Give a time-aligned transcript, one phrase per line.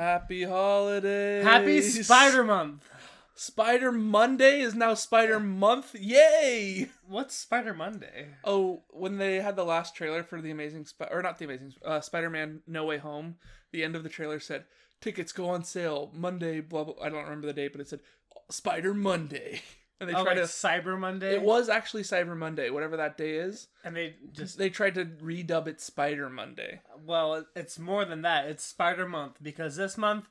[0.00, 1.44] Happy holidays.
[1.44, 2.88] Happy Spider Month.
[3.34, 5.94] Spider Monday is now Spider Month.
[5.94, 6.88] Yay!
[7.06, 8.28] What's Spider Monday?
[8.42, 11.74] Oh, when they had the last trailer for the Amazing Sp- or not the Amazing
[11.84, 13.36] uh, Spider-Man No Way Home,
[13.72, 14.64] the end of the trailer said
[15.02, 16.62] tickets go on sale Monday.
[16.62, 16.94] Blah blah.
[17.02, 18.00] I don't remember the date, but it said
[18.48, 19.60] Spider Monday,
[20.00, 20.50] and they oh, tried like to.
[20.50, 21.34] Cyber Monday.
[21.34, 23.68] It was actually Cyber Monday, whatever that day is.
[23.84, 26.80] and they just They tried to redub it Spider Monday.
[27.04, 28.46] well, it's more than that.
[28.46, 30.28] It's Spider Month because this month,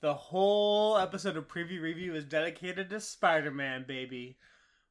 [0.00, 4.36] the whole episode of preview review is dedicated to Spider Man, baby.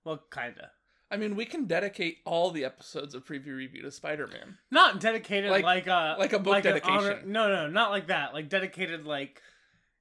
[0.04, 0.72] Well, kinda.
[1.12, 4.58] I mean, we can dedicate all the episodes of preview review to Spider-Man.
[4.72, 7.32] Not dedicated Like- like, a like a book honor- dedication.
[7.32, 8.34] no, no, not like that.
[8.34, 9.40] Like dedicated, like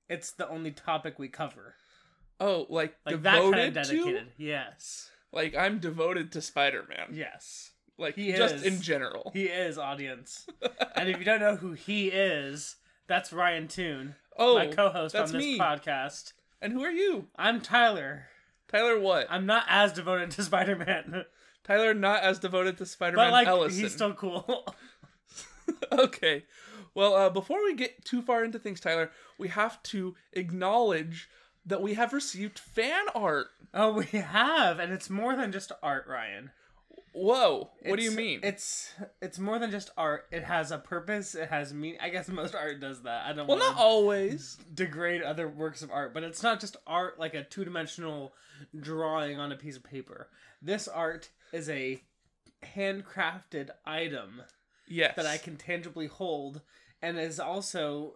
[0.09, 1.75] it's the only topic we cover.
[2.43, 4.21] Oh, like, Like that devoted kind of to?
[4.37, 7.11] Yes, Like I'm devoted to Spider-Man.
[7.13, 7.71] yes.
[7.99, 8.63] Like He just is.
[8.65, 9.31] in general.
[9.33, 10.47] He is audience.
[10.97, 12.77] and if you don't know who he is,
[13.07, 15.59] that's Ryan Toon, oh, my co-host on this me.
[15.59, 16.33] podcast.
[16.61, 17.29] And who are you?
[17.37, 18.27] I'm Tyler.
[18.69, 19.27] Tyler what?
[19.31, 21.25] I'm not as devoted to Spider-Man,
[21.65, 23.81] Tyler not as devoted to Spider-Man but like Ellison.
[23.81, 24.67] he's still cool.
[25.93, 26.45] okay.
[26.95, 31.29] Well, uh, before we get too far into things, Tyler, we have to acknowledge
[31.67, 33.49] that we have received fan art.
[33.75, 36.51] oh, we have, and it's more than just art, Ryan.
[37.15, 37.71] Whoa.
[37.85, 38.41] What do you mean?
[38.43, 40.25] It's it's more than just art.
[40.33, 41.35] It has a purpose.
[41.35, 41.99] It has meaning.
[42.01, 43.27] I guess most art does that.
[43.27, 44.57] I don't well, not always.
[44.73, 48.33] degrade other works of art, but it's not just art like a two dimensional
[48.81, 50.29] drawing on a piece of paper.
[50.63, 52.01] This art is a
[52.77, 54.43] handcrafted item
[54.89, 55.15] Yes.
[55.17, 56.61] that I can tangibly hold
[57.03, 58.15] and is also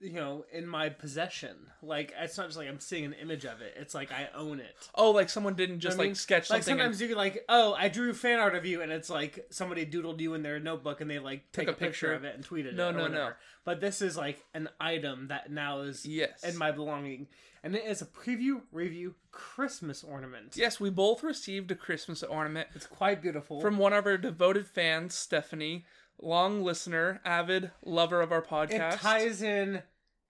[0.00, 3.62] you know in my possession like it's not just like i'm seeing an image of
[3.62, 6.50] it it's like i own it Oh, like someone didn't just I mean, like sketch
[6.50, 6.72] like something.
[6.72, 9.46] and- sometimes you can like oh i drew fan art of you and it's like
[9.50, 12.12] somebody doodled you in their notebook and they like take a a, picture picture.
[12.12, 13.02] of it and tweeted No, it no, no.
[13.04, 13.36] whatever.
[13.64, 16.44] but this is like an item that now is yes.
[16.44, 17.28] in my belonging
[17.62, 22.68] and it is a preview review christmas ornament yes, we both received a Christmas ornament
[22.74, 25.84] it's quite beautiful from one of our devoted fans, Stephanie,
[26.20, 28.94] long listener, avid lover of our podcast.
[28.94, 29.82] it ties in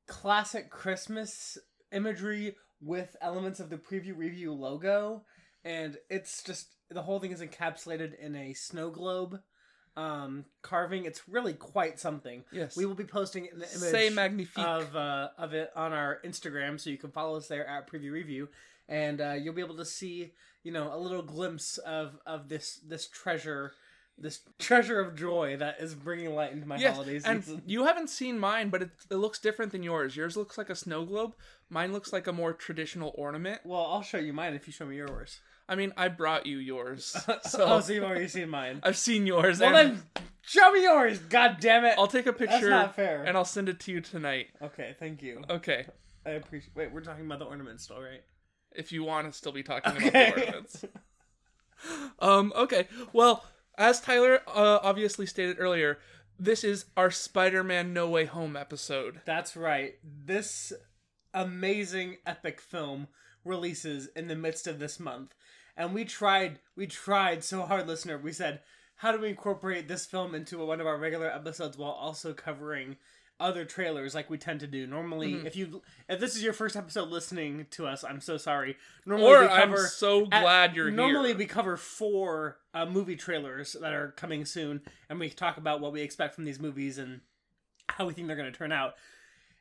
[0.06, 1.58] classic christmas
[1.92, 5.24] imagery with elements of the preview review logo
[5.64, 9.40] and it's just the whole thing is encapsulated in a snow globe
[9.96, 12.76] um carving it's really quite something yes.
[12.76, 14.64] we will be posting an image Say magnifique.
[14.64, 18.12] of uh, of it on our Instagram, so you can follow us there at Preview
[18.12, 18.48] Review,
[18.88, 20.32] and uh, you'll be able to see
[20.62, 23.72] you know a little glimpse of of this this treasure,
[24.18, 28.08] this treasure of joy that is bringing light into my yes, holiday and you haven't
[28.08, 30.16] seen mine, but it, it looks different than yours.
[30.16, 31.34] Yours looks like a snow globe.
[31.68, 33.60] Mine looks like a more traditional ornament.
[33.64, 35.40] Well, I'll show you mine if you show me yours.
[35.68, 37.04] I mean, I brought you yours,
[37.42, 38.80] So, oh, so you've already seen mine.
[38.82, 39.60] I've seen yours.
[39.60, 40.02] well, and then
[40.42, 41.18] show me yours.
[41.18, 41.96] God damn it!
[41.98, 43.24] I'll take a picture That's not fair.
[43.24, 44.46] and I'll send it to you tonight.
[44.62, 45.42] Okay, thank you.
[45.50, 45.86] Okay,
[46.24, 46.76] I appreciate.
[46.76, 48.22] Wait, we're talking about the ornaments still, right?
[48.76, 50.84] if you want to still be talking about the ornaments.
[52.20, 52.54] Um.
[52.56, 52.88] Okay.
[53.12, 53.44] Well,
[53.78, 55.98] as Tyler uh, obviously stated earlier,
[56.38, 59.20] this is our Spider-Man No Way Home episode.
[59.24, 59.94] That's right.
[60.02, 60.72] This
[61.32, 63.08] amazing epic film
[63.44, 65.34] releases in the midst of this month.
[65.76, 68.18] And we tried we tried so hard, listener.
[68.18, 68.60] We said,
[68.96, 72.96] how do we incorporate this film into one of our regular episodes while also covering
[73.38, 74.86] other trailers like we tend to do.
[74.86, 75.44] Normally, Mhm.
[75.46, 78.76] if you if this is your first episode listening to us, I'm so sorry.
[79.04, 81.36] Normally Or we I'm cover so at- glad you're normally here.
[81.38, 84.80] we cover four uh, movie trailers that are coming soon,
[85.10, 87.20] and we talk about what we expect from these movies and
[87.90, 88.94] how we think they're going to turn out.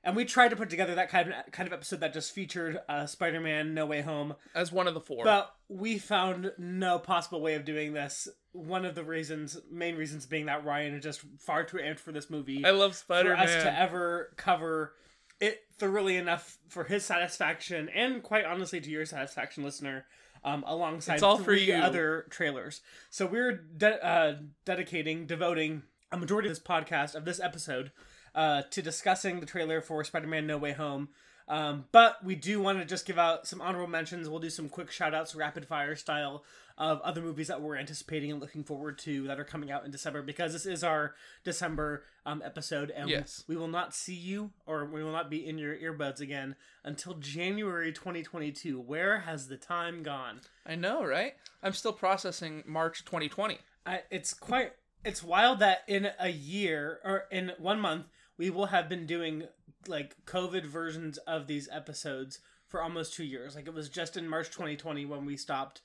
[0.05, 2.79] And we tried to put together that kind of kind of episode that just featured
[2.87, 5.23] uh, Spider-Man: No Way Home, as one of the four.
[5.23, 8.27] but we found no possible way of doing this.
[8.51, 12.11] One of the reasons, main reasons, being that Ryan is just far too amped for
[12.11, 12.63] this movie.
[12.63, 14.93] I love Spider for us to ever cover
[15.41, 20.05] it thoroughly enough for his satisfaction and quite honestly to your satisfaction listener
[20.45, 22.81] um, alongside It's all three other trailers.
[23.09, 25.81] So we're de- uh, dedicating devoting
[26.11, 27.91] a majority of this podcast of this episode
[28.35, 31.09] uh, to discussing the trailer for spider-man no way home
[31.47, 34.69] um, but we do want to just give out some honorable mentions we'll do some
[34.69, 36.43] quick shout outs rapid fire style
[36.77, 39.91] of other movies that we're anticipating and looking forward to that are coming out in
[39.91, 41.15] December because this is our
[41.45, 43.45] December um, episode and Yes.
[43.47, 47.13] we will not see you or we will not be in your earbuds again until
[47.13, 48.77] January 2022.
[48.77, 50.41] Where has the time gone?
[50.65, 51.35] I know, right?
[51.63, 53.57] I'm still processing March 2020.
[53.85, 54.73] I, it's quite
[55.05, 59.43] it's wild that in a year or in one month we will have been doing
[59.87, 63.55] like COVID versions of these episodes for almost two years.
[63.55, 65.81] Like it was just in March 2020 when we stopped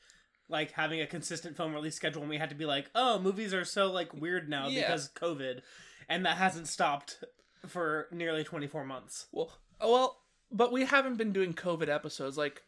[0.48, 3.54] like having a consistent film release schedule and we had to be like, oh, movies
[3.54, 4.80] are so like weird now Yeah.
[4.82, 5.60] because COVID,
[6.08, 7.22] and that hasn't stopped
[7.66, 9.26] for nearly 24 months.
[9.32, 10.16] Well, oh, well,
[10.50, 12.62] but we haven't been doing COVID episodes like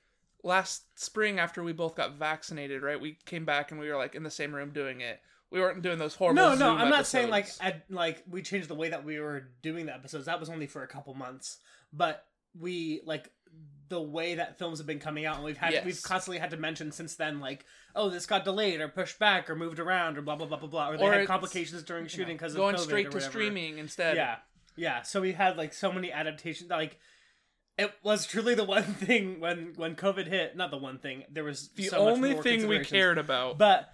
[0.44, 3.00] last spring after we both got vaccinated, right?
[3.00, 5.20] We came back and we were like in the same room doing it.
[5.52, 6.43] We weren't doing those horrible.
[6.43, 9.20] No, no, Zoom I'm not saying like ad, like we changed the way that we
[9.20, 10.25] were doing the episodes.
[10.25, 11.58] That was only for a couple months,
[11.93, 12.25] but
[12.58, 13.31] we like
[13.90, 15.84] the way that films have been coming out, and we've had Yes.
[15.84, 19.50] we've constantly had to mention since then, like, oh, this got delayed or pushed back
[19.50, 22.06] or moved around or blah blah blah blah blah, or they Or had complications during
[22.06, 24.16] shooting because going of COVID straight to streaming instead.
[24.16, 24.37] Yeah,
[24.75, 25.02] yeah.
[25.02, 26.70] So we had like so many adaptations.
[26.70, 26.99] Like
[27.76, 30.56] it was truly the one thing when when COVID hit.
[30.56, 31.25] Not the one thing.
[31.31, 33.58] There was the so much only more thing we cared about.
[33.58, 33.93] But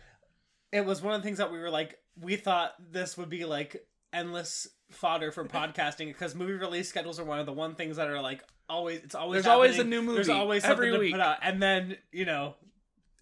[0.73, 3.45] it was one of the things that we were like, we thought this would be
[3.45, 7.97] like endless fodder for podcasting because movie release schedules are one of the one things
[7.97, 9.01] that are like always.
[9.01, 11.13] It's always There's always a new movie There's always every something week.
[11.13, 12.55] to put out, and then you know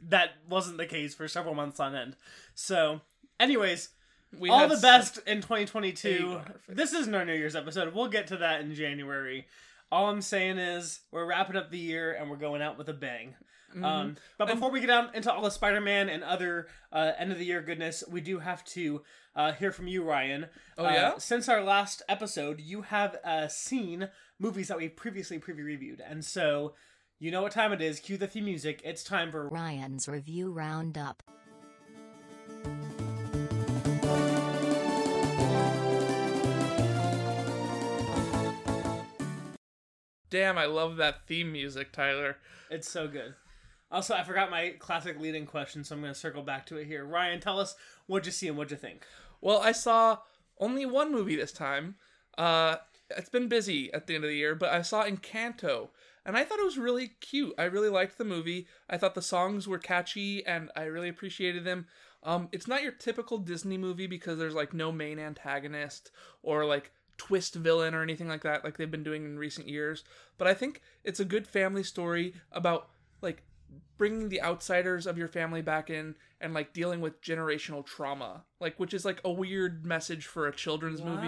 [0.09, 2.17] that wasn't the case for several months on end.
[2.55, 3.01] So,
[3.41, 3.91] anyways,
[4.39, 6.41] we all the best in 2022.
[6.69, 7.95] This isn't our New Year's episode.
[7.95, 9.47] We'll get to that in January.
[9.93, 12.93] All I'm saying is we're wrapping up the year and we're going out with a
[12.93, 13.35] bang.
[13.75, 13.85] Mhm.
[13.85, 17.39] Um, but before we get down into all the Spider-Man and other uh, end of
[17.39, 19.03] the year goodness, we do have to
[19.35, 20.47] uh, hear from you, Ryan.
[20.79, 21.19] Oh, Uh, yeah?
[21.19, 26.25] Since our last episode, you have uh, seen movies that we previously preview reviewed, and
[26.25, 26.75] so
[27.19, 28.01] you know what time it is.
[28.01, 28.81] Cue the theme music.
[28.85, 31.23] It's time for Ryan's Review Roundup.
[40.37, 42.37] Damn, I love that theme music, Tyler.
[42.71, 43.33] It's so good.
[43.91, 46.87] Also, I forgot my classic leading question, so I'm going to circle back to it
[46.87, 47.07] here.
[47.07, 47.75] Ryan, tell us
[48.07, 49.07] what'd you see and what'd you think?
[49.41, 50.19] Well, I saw
[50.61, 51.95] only one movie this time.
[52.37, 52.77] Uh,
[53.17, 55.89] it's been busy at the end of the year, but I saw Encanto,
[56.27, 57.55] and I thought it was really cute.
[57.57, 58.67] I really liked the movie.
[58.91, 61.87] I thought the songs were catchy, and I really appreciated them.
[62.23, 66.11] Um, it's not your typical Disney movie because there's like no main antagonist
[66.43, 70.05] or like twist villain or anything like that, like they've been doing in recent years.
[70.39, 72.89] But I think it's a good family story about
[73.23, 73.43] like
[73.99, 78.79] bringing the outsiders of your family back in and like dealing with generational trauma like
[78.79, 81.27] which is like a weird message for a children's movie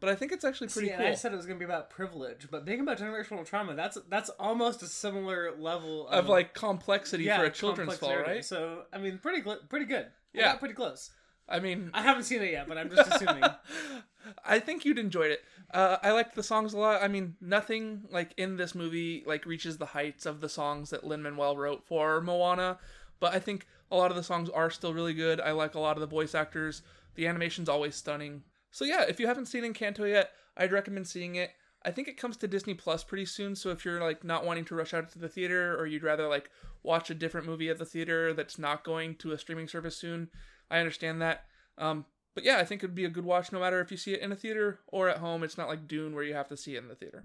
[0.00, 1.70] but i think it's actually pretty See, cool I said it was going to be
[1.70, 6.28] about privilege, but being about generational trauma, that's that's almost a similar level of, of
[6.28, 10.06] like complexity yeah, for a children's film right So, I mean, pretty pretty good.
[10.32, 10.54] Yeah.
[10.54, 11.10] pretty close.
[11.50, 13.44] I mean I haven't seen it yet, but I'm just assuming.
[14.44, 15.40] I think you'd enjoyed it.
[15.72, 17.02] Uh, I liked the songs a lot.
[17.02, 21.04] I mean, nothing like in this movie like reaches the heights of the songs that
[21.04, 22.78] Lin Manuel wrote for Moana,
[23.18, 25.40] but I think a lot of the songs are still really good.
[25.40, 26.82] I like a lot of the voice actors.
[27.14, 28.42] The animation's always stunning.
[28.70, 31.50] So yeah, if you haven't seen Encanto yet, I'd recommend seeing it.
[31.82, 34.66] I think it comes to Disney Plus pretty soon, so if you're like not wanting
[34.66, 36.50] to rush out to the theater or you'd rather like
[36.82, 40.28] watch a different movie at the theater that's not going to a streaming service soon,
[40.70, 41.44] I understand that.
[41.78, 44.12] Um, but yeah, I think it'd be a good watch no matter if you see
[44.12, 45.42] it in a theater or at home.
[45.42, 47.24] It's not like Dune where you have to see it in the theater.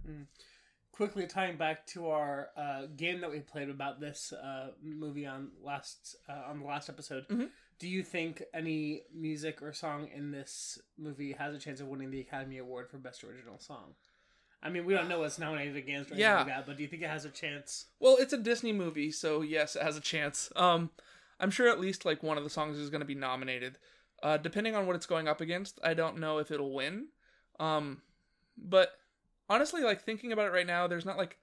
[0.91, 5.49] Quickly tying back to our uh, game that we played about this uh, movie on
[5.61, 7.27] last uh, on the last episode.
[7.27, 7.49] Mhm.
[7.79, 12.11] Do you think any music or song in this movie has a chance of winning
[12.11, 13.95] the Academy Award for Best Original Song?
[14.63, 16.37] I mean, we don't know what's nominated against or anything Yeah.
[16.37, 17.87] like that, but do you think it has a chance?
[17.99, 20.49] Well, it's a Disney movie, so yes, it has a chance.
[20.55, 20.89] Um,
[21.39, 23.77] I'm sure at least like one of the songs is going to be nominated.
[24.23, 27.07] Uh, depending on what it's going up against, I don't know if it'll win.
[27.59, 28.01] Um,
[28.57, 28.91] but
[29.49, 31.37] honestly, like thinking about it right now, there's not like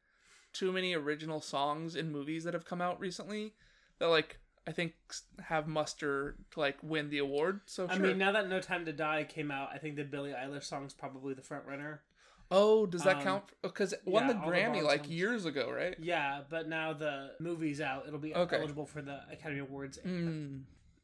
[0.52, 3.54] too many original songs in movies that have come out recently
[3.98, 4.94] that like I think
[5.40, 7.60] have muster to like win the award.
[7.66, 8.06] So I sure.
[8.06, 10.94] mean, now that No Time to Die came out, I think the Billie Eilish song's
[10.94, 12.02] probably the front runner.
[12.52, 13.44] Oh, does that um, count?
[13.62, 15.96] Because it won yeah, the all the Grammy like years ago, right?
[16.00, 18.56] Yeah, but now the movie's out; it'll be Okay.
[18.56, 19.98] eligible for the Academy Awards.
[20.06, 20.62] Mm.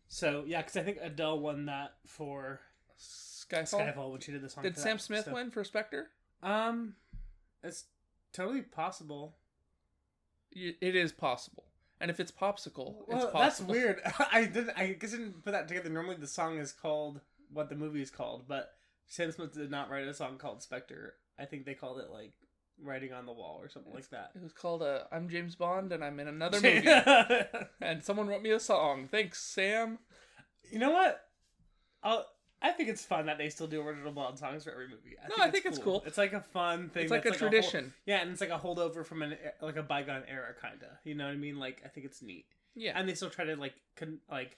[0.09, 2.61] So yeah, because I think Adele won that for
[2.99, 3.95] Skyfall.
[3.95, 4.63] Skyfall when she did the song.
[4.63, 6.11] Did Sam Smith so- win for Spectre?
[6.43, 6.95] Um,
[7.63, 7.85] it's
[8.33, 9.37] totally possible.
[10.53, 11.65] It is possible.
[12.01, 13.41] And if it's popsicle, it's Well, possible.
[13.41, 14.01] that's weird.
[14.33, 14.71] I didn't.
[14.77, 15.91] I guess I didn't put that together.
[15.91, 17.21] Normally, the song is called
[17.53, 18.75] what the movie is called, but
[19.07, 21.15] Sam Smith did not write a song called Spectre.
[21.39, 22.33] I think they called it like
[22.83, 24.31] writing on the wall or something like that.
[24.35, 26.87] It was called uh, "I'm James Bond and I'm in another movie,"
[27.81, 29.09] and someone wrote me a song.
[29.11, 29.99] Thanks, Sam.
[30.71, 31.21] you know what?
[32.03, 32.27] I'll,
[32.63, 35.17] I think it's fun that they still do original Bond songs for every movie.
[35.23, 36.03] I No, I think it's cool.
[36.07, 37.05] It's like a fun thing.
[37.05, 37.93] It's like a hol- tradition.
[38.07, 40.89] yeah, and it's like a holdover from an like a bygone era, kind of.
[41.05, 41.59] You know what I mean?
[41.59, 44.57] Like I think it's neat, Yeah, and they still try to like con- like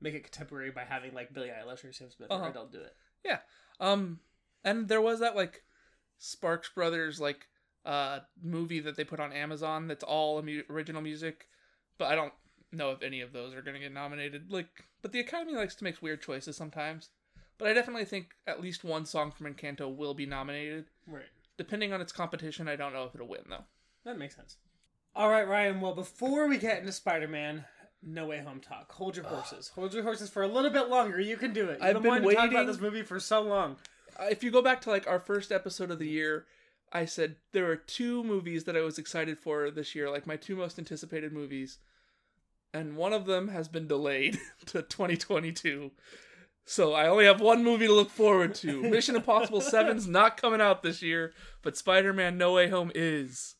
[0.00, 2.44] make it contemporary by having like Billie Eilish or Sam Smith Uh-huh.
[2.46, 2.94] or Adele do it.
[3.24, 3.38] Yeah.
[3.80, 4.18] Um,
[4.64, 5.62] and there was that like
[6.24, 7.48] Sparks Brothers like
[7.84, 11.48] uh movie that they put on Amazon that's all original music,
[11.98, 12.32] but I don't
[12.70, 14.50] know if any of those are gonna get nominated.
[14.52, 17.10] Like, but the Academy likes to make weird choices sometimes.
[17.58, 20.86] but I definitely think at least one song from Encanto will be nominated.
[21.08, 21.24] Right.
[21.58, 23.64] Depending on its competition, I don't know if it'll win though.
[24.04, 24.56] That makes sense.
[25.14, 25.80] All right, Ryan.
[25.80, 27.64] Well, before we get into Spider-Man,
[28.02, 29.72] No Way Home talk, hold your horses.
[29.74, 31.20] hold your horses for a little bit longer.
[31.20, 31.78] You can do it.
[31.80, 33.76] You've I've been, been wanting to talk about this movie for so long.
[34.20, 36.46] If you go back to like our first episode of the year,
[36.92, 40.36] I said there were two movies that I was excited for this year, like my
[40.36, 41.78] two most anticipated movies,
[42.74, 45.90] and one of them has been delayed to 2022.
[46.64, 48.82] So I only have one movie to look forward to.
[48.90, 53.56] Mission Impossible 7's not coming out this year, but Spider-Man No Way Home is.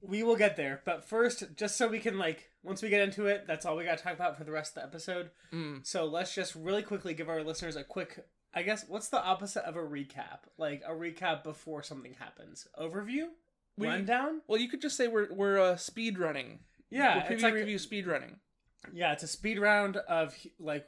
[0.00, 3.26] We will get there, but first, just so we can like, once we get into
[3.26, 5.30] it, that's all we got to talk about for the rest of the episode.
[5.52, 5.86] Mm.
[5.86, 8.24] So let's just really quickly give our listeners a quick.
[8.58, 10.40] I guess what's the opposite of a recap?
[10.56, 12.66] Like a recap before something happens.
[12.80, 13.28] Overview,
[13.76, 14.42] We- rundown.
[14.48, 16.58] Well, you could just say we're we're uh, speed running.
[16.90, 18.36] Yeah, we're it's preview like review speed running.
[18.92, 20.86] yeah, it's a speed round of like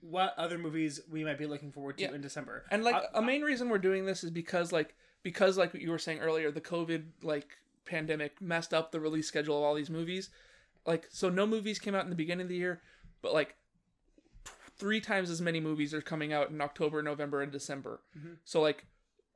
[0.00, 2.12] what other movies we might be looking forward to Yeah.
[2.14, 2.64] in December.
[2.70, 5.90] And like Uh, a main reason we're doing this is because like because like you
[5.90, 9.90] were saying earlier, the COVID like pandemic messed up the release schedule of all these
[9.90, 10.30] movies.
[10.86, 12.80] Like so no movies came out in the beginning of the year,
[13.20, 13.56] but like
[14.76, 18.00] three times as many movies are coming out in October, November, and December.
[18.16, 18.38] Mhm.
[18.44, 18.86] So like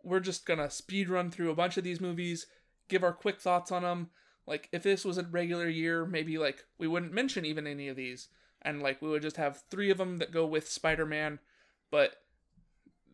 [0.03, 2.47] we're just gonna speed run through a bunch of these movies,
[2.89, 4.11] give our quick thoughts on them.
[4.47, 7.97] Like if this was a regular year, maybe like we wouldn't mention even any of
[7.97, 8.29] these,
[8.63, 11.39] and like we would just have three of them that go with Spider-Man,
[11.91, 12.23] but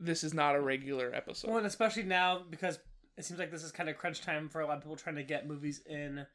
[0.01, 1.49] this is not a regular episode.
[1.49, 2.79] Well, and especially now because
[3.17, 5.17] it seems like this is kind of crunch time for a lot of people trying
[5.17, 6.27] to get movies in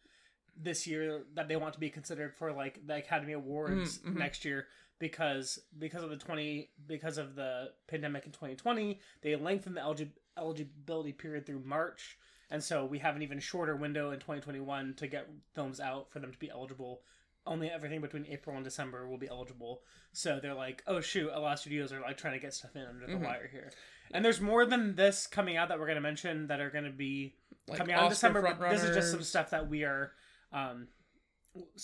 [0.61, 4.17] this year that they want to be considered for like the Academy Awards Mm, mhm.
[4.17, 4.67] next year
[4.99, 10.11] because because of the 20 because of the pandemic in 2020 they lengthened the eligi-
[10.37, 12.17] eligibility period through March
[12.51, 16.19] and so we have an even shorter window in 2021 to get films out for
[16.19, 17.01] them to be eligible
[17.47, 21.39] only everything between April and December will be eligible so they're like oh shoot a
[21.39, 23.23] lot of studios are like trying to get stuff in under the Mhm.
[23.25, 23.71] wire here
[24.11, 26.83] and there's more than this coming out that we're going to mention that are going
[26.85, 27.35] to be
[27.67, 28.41] Like coming out in December.
[28.41, 30.13] But this is just some stuff that we are,
[30.51, 30.87] um,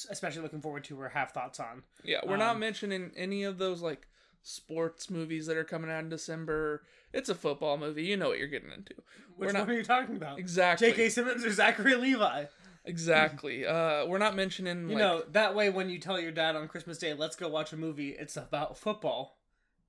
[0.09, 1.83] especially looking forward to or have thoughts on.
[2.03, 4.07] Yeah, we're not Um, mentioning any of those like
[4.43, 6.83] sports movies that are coming out in December.
[7.13, 8.03] It's a football movie.
[8.03, 8.93] You know what you're getting into.
[9.37, 10.37] Which we're not one are you talking about?
[10.39, 10.89] exactly.
[10.89, 11.09] J.K.
[11.09, 12.45] Simmons or Zachary Levi?
[12.85, 13.65] Exactly.
[13.75, 16.67] Uh, we're not mentioning You like know that way when you tell your dad on
[16.67, 19.39] Christmas Day, "Let's go watch a movie," it's about football.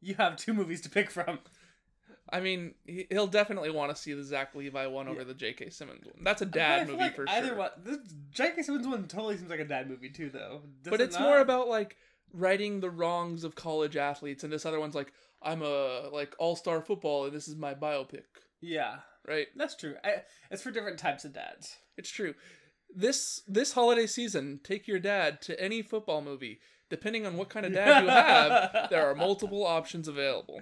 [0.00, 1.40] You have two movies to pick from.
[2.28, 5.71] I mean, he- he'll definitely want to see the Zach Levi one over the J.K.
[5.71, 6.25] Simmons one.
[6.25, 7.56] That's a dad feel movie like for either sure.
[7.56, 7.71] one.
[7.85, 7.99] This
[8.30, 8.62] J.K.
[8.62, 10.62] Simmons one totally seems like a dad movie too, though.
[10.83, 11.25] Does but it it's not?
[11.25, 11.97] more about like
[12.33, 16.56] righting the wrongs of college athletes, and this other one's like I'm a like all
[16.56, 18.25] star football, and this is my biopic,
[18.61, 19.47] yeah, right?
[19.54, 19.95] that's true.
[20.04, 21.76] I, it's for different types of dads.
[21.97, 22.35] It's true.
[22.95, 26.59] This this holiday season, take your dad to any football movie.
[26.88, 30.61] Depending on what kind of dad you have, there are multiple options available.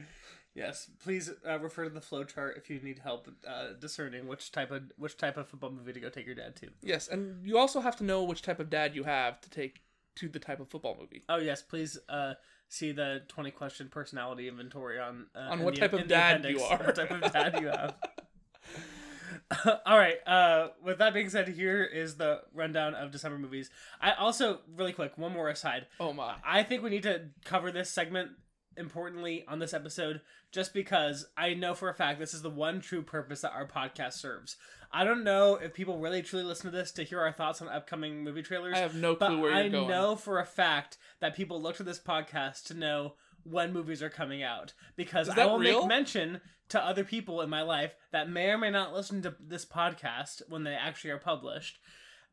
[0.54, 4.70] Yes, please uh, refer to the flowchart if you need help uh, discerning which type
[4.70, 6.68] of which type of football movie to go take your dad to.
[6.82, 9.80] Yes, and you also have to know which type of dad you have to take
[10.16, 11.22] to the type of football movie.
[11.28, 12.34] Oh yes, please uh,
[12.68, 16.06] see the twenty question personality inventory on uh, On in what the- type of in
[16.06, 16.78] the dad you are.
[16.78, 17.96] What type of dad you have.
[19.86, 20.16] All right.
[20.26, 23.70] Uh, with that being said, here is the rundown of December movies.
[24.00, 25.86] I also really quick one more aside.
[26.00, 26.36] Oh my.
[26.44, 28.30] I think we need to cover this segment
[28.76, 30.20] importantly on this episode
[30.52, 33.66] just because I know for a fact this is the one true purpose that our
[33.66, 34.56] podcast serves.
[34.92, 37.68] I don't know if people really truly listen to this to hear our thoughts on
[37.68, 38.74] upcoming movie trailers.
[38.74, 39.88] I have no clue where you're I going.
[39.88, 44.10] know for a fact that people look to this podcast to know when movies are
[44.10, 45.80] coming out because I will real?
[45.80, 49.34] make mention to other people in my life that may or may not listen to
[49.40, 51.78] this podcast when they actually are published.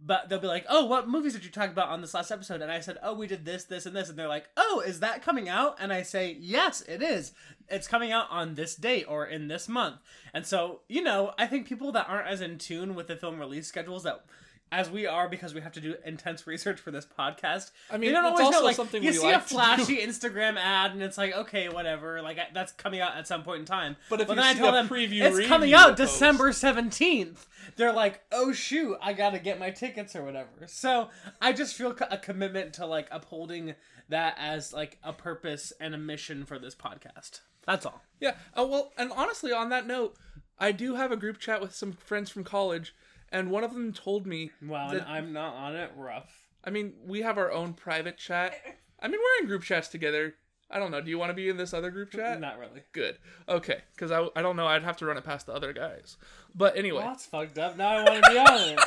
[0.03, 2.61] But they'll be like, "Oh, what movies did you talk about on this last episode?"
[2.61, 4.99] And I said, "Oh, we did this, this, and this." And they're like, "Oh, is
[4.99, 7.33] that coming out?" And I say, "Yes, it is.
[7.69, 9.97] It's coming out on this date or in this month."
[10.33, 13.39] And so, you know, I think people that aren't as in tune with the film
[13.39, 14.25] release schedules that
[14.71, 17.71] as we are because we have to do intense research for this podcast.
[17.91, 18.63] I mean, they don't always know.
[18.63, 22.21] Like, something you we see like a flashy Instagram ad, and it's like, okay, whatever.
[22.21, 23.97] Like that's coming out at some point in time.
[24.09, 26.51] But if then you I see tell a them preview it's coming out post- December
[26.53, 30.49] seventeenth, they're like, oh shoot, I gotta get my tickets or whatever.
[30.67, 31.09] So
[31.41, 33.75] I just feel a commitment to like upholding
[34.09, 37.41] that as like a purpose and a mission for this podcast.
[37.65, 38.01] That's all.
[38.19, 38.35] Yeah.
[38.55, 40.15] Oh well, and honestly, on that note,
[40.59, 42.95] I do have a group chat with some friends from college,
[43.31, 44.51] and one of them told me.
[44.61, 45.91] Wow, that, I'm not on it.
[45.95, 46.31] Rough.
[46.63, 48.53] I mean, we have our own private chat.
[48.99, 50.35] I mean, we're in group chats together.
[50.69, 51.01] I don't know.
[51.01, 52.39] Do you want to be in this other group chat?
[52.39, 52.83] Not really.
[52.93, 53.17] Good.
[53.49, 54.67] Okay, because I, I don't know.
[54.67, 56.17] I'd have to run it past the other guys.
[56.55, 57.77] But anyway, Well, that's fucked up.
[57.77, 58.79] Now I want to be on it.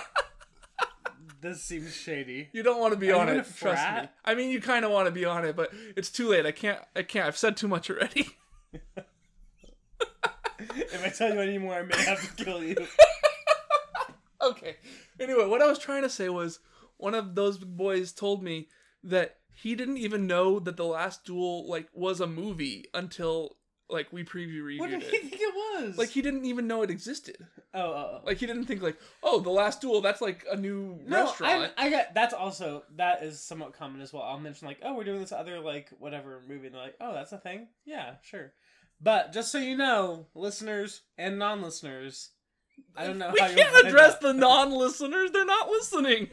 [1.43, 2.49] this seems shady.
[2.53, 3.47] you don't want to be you on it.
[3.57, 4.09] Trust me.
[4.25, 6.47] I mean, you kind of want to be on it, but it's too late.
[6.47, 6.81] I can't.
[6.97, 7.27] I can't.
[7.27, 8.29] I've said too much already.
[10.59, 12.77] if I tell you anymore, I may have to kill you.
[14.51, 14.77] okay.
[15.21, 16.61] Anyway, what I was trying to say was
[16.97, 18.69] one of those boys told me
[19.03, 23.57] that he didn't even know that the last duel like was a movie until
[23.91, 25.99] like we preview What reviewed did he think it was?
[25.99, 27.37] Like he didn't even know it existed.
[27.75, 28.21] oh, oh, oh.
[28.25, 30.01] Like he didn't think like, oh, the last duel.
[30.01, 31.73] That's like a new No, restaurant.
[31.77, 34.23] I, I got that's also that is somewhat common as well.
[34.23, 37.13] I'll mention like, oh, we're doing this other like whatever movie, and they're like, oh,
[37.13, 37.69] that's a thing.
[37.85, 38.53] Yeah, sure.
[39.01, 42.31] But just so you know, listeners and non-listeners,
[42.97, 43.31] I don't know.
[43.33, 44.21] we how can't find address out.
[44.21, 45.31] the non-listeners.
[45.33, 46.29] They're not listening.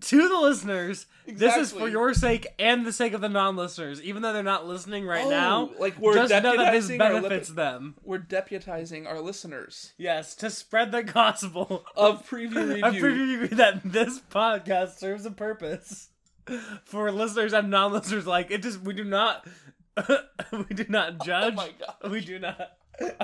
[0.00, 1.06] to the listeners.
[1.26, 4.66] This is for your sake and the sake of the non-listeners, even though they're not
[4.66, 5.70] listening right Oh, now.
[5.78, 7.96] like we're just know that this deputizing benefits lip- them.
[8.02, 12.84] We're deputizing our listeners Yes, to spread the gospel of preview review.
[12.84, 16.08] I preview you that this podcast serves a purpose
[16.84, 18.26] for listeners and non-listeners.
[18.26, 19.46] Like it just, we do not,
[20.52, 21.52] we do not judge.
[21.52, 22.10] Oh my God.
[22.10, 22.70] We do not.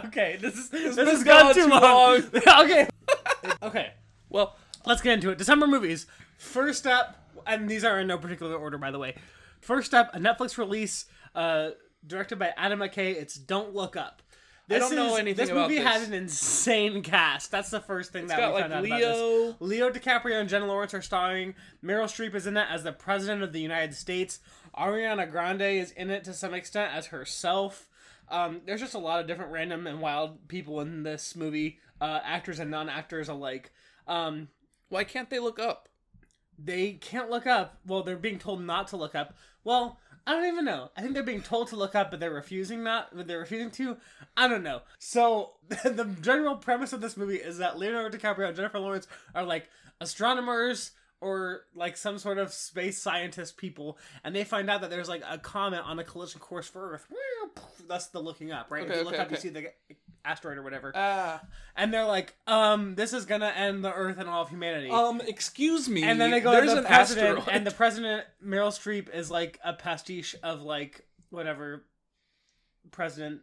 [0.07, 2.23] Okay, this is this, has has gone gone too too long.
[2.64, 2.88] okay,
[3.62, 3.93] okay.
[4.28, 5.38] Well, Let's get into it.
[5.38, 6.07] December movies.
[6.37, 7.16] First up,
[7.47, 9.14] and these are in no particular order, by the way.
[9.61, 11.71] First up, a Netflix release uh,
[12.07, 13.14] directed by Adam McKay.
[13.14, 14.21] It's Don't Look Up.
[14.66, 15.85] This don't know anything This about movie this.
[15.85, 17.50] Movie had an insane cast.
[17.50, 19.19] That's the first thing that got, we like, found out about this.
[19.21, 21.54] Leo- Leo DiCaprio and Jenna Lawrence are starring.
[21.85, 24.38] Meryl Streep is in it as the president of the United States.
[24.76, 27.88] Ariana Grande is in it to some extent as herself.
[28.28, 32.21] Um, there's just a lot of different random and wild people in this movie, uh,
[32.25, 33.73] actors and non-actors alike.
[34.07, 34.49] Um,
[34.88, 35.88] why can't they look up?
[36.59, 37.78] they can't look up.
[37.87, 39.35] Well, they're being told not to look up.
[39.62, 40.90] Well, I don't even know.
[40.97, 43.14] I think they're being told to look up, but they're refusing not.
[43.14, 43.97] But they're refusing to.
[44.37, 44.83] I don't know.
[44.99, 49.45] So the general premise of this movie is that Leonardo DiCaprio and Jennifer Lawrence are
[49.45, 49.69] like
[50.00, 50.93] astronomers
[51.25, 55.23] or like some sort of space scientist people, and they find out that there's like
[55.28, 57.06] a comet on a collision course for Earth.
[57.89, 58.84] That's the looking up, right?
[58.84, 59.73] if Okay, you look okay, up, you see the
[60.25, 61.43] asteroid or whatever, Ah,
[61.76, 64.91] and they're like, um, this is gonna end the Earth and all of humanity.
[64.91, 66.02] um, excuse me.
[66.02, 67.56] And then they go There's to the an president, asteroid.
[67.56, 71.84] and the president Meryl Streep is like a pastiche of like whatever
[72.91, 73.41] president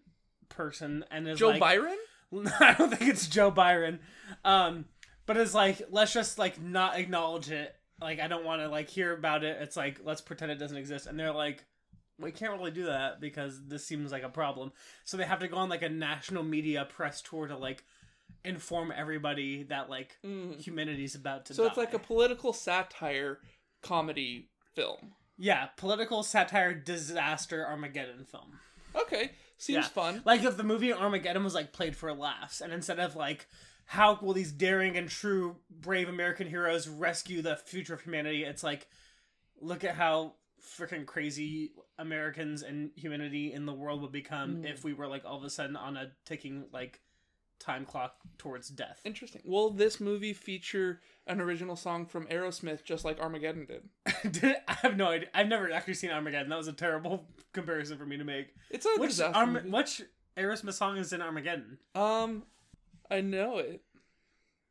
[0.50, 1.96] person, and is Joe like, Biden.
[2.60, 4.00] I don't think it's Joe Biden,
[4.46, 4.86] um,
[5.34, 7.76] but it's like let's just like not acknowledge it.
[8.02, 9.58] Like I don't want to like hear about it.
[9.62, 11.64] It's like let's pretend it doesn't exist, and they're like.
[12.20, 14.74] We can't really do that because this seems like a problem.
[15.06, 17.84] So they have to go on like a national media press tour to like
[18.46, 21.56] inform everybody that like humanity's about to Mm.
[21.56, 21.70] So die.
[21.70, 23.40] it's like a political satire
[23.82, 25.14] comedy film.
[25.36, 28.60] Yeah, political satire disaster Armageddon film.
[28.96, 29.90] Okay, seems Yeah.
[29.90, 30.22] fun.
[30.24, 33.48] Like if the movie Armageddon was like played for laughs, and instead of like
[33.92, 38.64] how will these daring and true brave American heroes rescue the future of humanity, it's
[38.64, 38.88] like
[39.60, 40.36] look at how
[40.80, 45.38] freaking crazy Americans and humanity in the world would become if we were like all
[45.38, 47.02] of a sudden on a ticking like
[47.60, 49.02] time clock towards death.
[49.04, 49.42] Interesting.
[49.44, 54.32] Will this movie feature an original song from Aerosmith, just like Armageddon did?
[54.40, 55.28] Did- I have no idea.
[55.34, 56.48] I've never actually seen Armageddon.
[56.48, 58.56] That was a terrible comparison for me to make.
[58.70, 59.70] It's a Which movie.
[59.70, 60.02] which
[60.38, 61.78] Aerosmith song is in Armageddon?
[61.94, 62.44] Um,
[63.12, 63.82] I know it,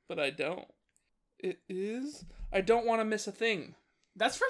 [0.09, 0.67] but I don't.
[1.39, 2.25] It is.
[2.53, 3.75] I don't want to miss a thing.
[4.17, 4.49] That's from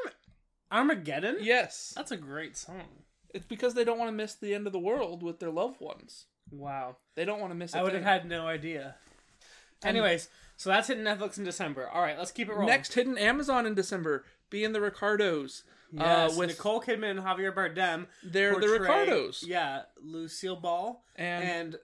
[0.72, 1.38] Armageddon.
[1.40, 3.05] Yes, that's a great song.
[3.35, 5.81] it's because they don't want to miss the end of the world with their loved
[5.81, 6.26] ones.
[6.50, 7.74] Wow, They don't want to miss.
[7.74, 8.96] I I would have had no idea.
[9.85, 11.88] Anyways, so that's hitting Netflix in December.
[11.88, 12.66] All right, let's keep it rolling.
[12.68, 14.24] next hidden Amazon in December.
[14.50, 15.62] Being the Ricardos.
[15.92, 18.07] yes, uh, with Nicole Kidman and Javier Bardem.
[18.24, 19.44] They're the Ricardos.
[19.46, 21.76] Yeah, Lucille Ball And- and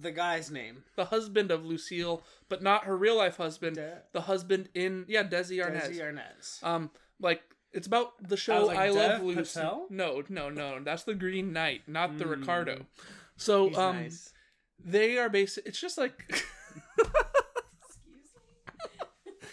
[0.00, 0.84] the guy's name.
[0.96, 3.76] the husband of Lucille, but not her real life husband.
[3.76, 5.90] De- the husband in yeah, Desi Arnaz.
[5.90, 6.62] Desi Arnaz.
[6.62, 7.42] Um, like
[7.72, 9.86] it's about the show was like, I, Love Lucille.
[9.90, 10.78] No, no, no.
[10.82, 12.86] That's the Green Knight, not the Ricardo.
[13.36, 14.32] So He's um, nice.
[14.84, 15.66] they are basic.
[15.66, 16.12] It's just like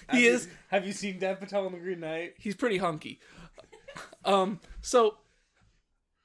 [0.08, 0.48] Have he you- is.
[0.70, 2.34] Have you seen Dev Patel in the Green Knight?
[2.38, 3.20] He's pretty hunky.
[4.24, 5.17] Um, so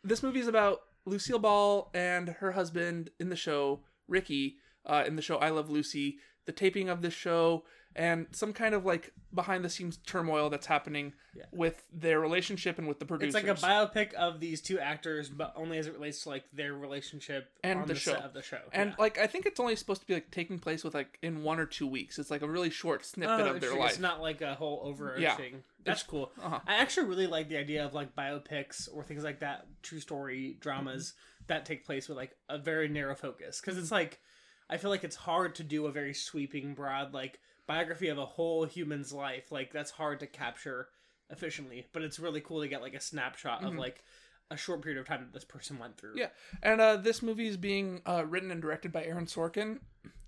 [0.05, 5.17] this movie is about Lucille Ball and her husband in the show, Ricky, uh, in
[5.17, 6.19] the show I Love Lucy.
[6.47, 7.65] The taping of this show
[7.97, 11.13] and some kind of like behind the scenes turmoil that's happening
[11.51, 13.35] with their relationship and with the producers.
[13.35, 16.45] It's like a biopic of these two actors, but only as it relates to like
[16.53, 18.13] their relationship And on the the, show.
[18.13, 18.61] set of the show.
[18.73, 18.95] And Yeah.
[18.99, 21.59] like I think it's only supposed to be like taking place with like in one
[21.59, 22.19] or two weeks.
[22.19, 23.91] It's like a really short snippet Oh, of their life.
[23.93, 25.65] It's not like a whole overarching.
[25.85, 26.31] That's cool.
[26.41, 26.61] uh-huh.
[26.67, 30.59] I actually really like the idea of like biopics or things like that, true story
[30.61, 31.15] dramas
[31.49, 33.61] that take place with like a very narrow focus.
[33.61, 34.21] Because it's like,
[34.69, 38.27] I feel like it's hard to do a very sweeping, broad like biography of a
[38.27, 39.51] whole human's life.
[39.51, 40.89] Like that's hard to capture
[41.31, 44.05] efficiently, but it's really cool to get like a snapshot of like
[44.51, 46.15] a short period of time that this person went through.
[46.17, 46.29] Yeah,
[46.63, 49.81] and uh, this movie is being uh, written and directed by Aaron Sorkin,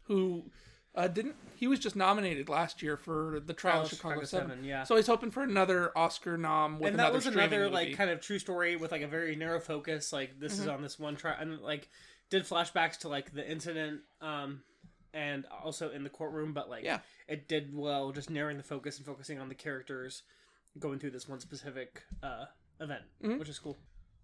[0.03, 0.51] who
[0.99, 1.37] uh, didn't.
[1.57, 4.49] He was just nominated last year for the Trial Oh, of Chicago, Chicago Seven.
[4.51, 4.85] 7, yeah.
[4.85, 7.75] So he's hoping for another Oscar nom with another and that was another movie.
[7.75, 10.13] like kind of true story with like a very narrow focus.
[10.13, 10.63] Like this Mm-hmm.
[10.63, 11.89] is on this one trial, and like
[12.31, 14.61] did flashbacks to like the incident, um,
[15.15, 16.53] and also in the courtroom.
[16.53, 16.99] But like, Yeah.
[17.27, 20.23] it did well, just narrowing the focus and focusing on the characters
[20.79, 22.45] going through this one specific uh
[22.81, 23.39] event, Mm-hmm.
[23.39, 23.77] which is cool.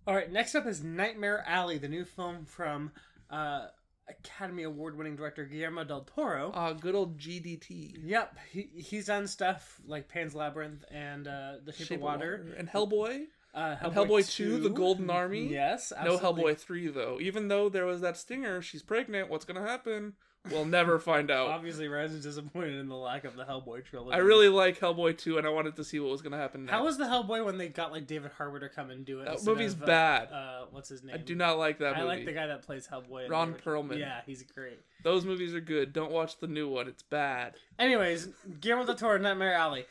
[0.07, 2.93] All right, next up is Nightmare Alley, the new film from
[3.31, 3.69] uh
[4.09, 6.51] Academy Award winning director Guillermo del Toro.
[6.53, 7.97] uh, good old GDT.
[8.05, 12.55] Yep, he, he's done stuff like Pan's Labyrinth and uh, The Shape, Shape of Water.
[12.59, 13.25] and Hellboy.
[13.55, 15.47] Uh, And Hellboy 2, The Golden Army.
[15.47, 16.19] Yes, No.
[16.19, 17.19] Hellboy three though.
[17.21, 19.31] Even though there was that stinger, she's pregnant.
[19.31, 20.15] What's gonna happen?
[20.51, 21.49] We'll never find out.
[21.49, 24.15] Obviously, is disappointed in the lack of the Hellboy trilogy.
[24.15, 26.67] I really like Hellboy two, and I wanted to see what was gonna happen.
[26.67, 26.75] Next.
[26.75, 29.25] How was the Hellboy when they got like David Harbour to come and do it?
[29.25, 30.29] That movie's of, uh, bad.
[30.31, 31.15] Uh, what's his name?
[31.15, 32.01] I do not like that movie.
[32.01, 32.17] I movie.
[32.17, 33.31] like the guy that plays Hellboy.
[33.31, 33.99] Ron Perlman.
[33.99, 34.81] Yeah, he's great.
[35.03, 35.95] Those movies are good.
[35.95, 36.89] Don't watch the new one.
[36.89, 37.55] It's bad.
[37.79, 38.29] Anyways,
[38.61, 39.87] Guillermo del Toro, Nightmare Alley.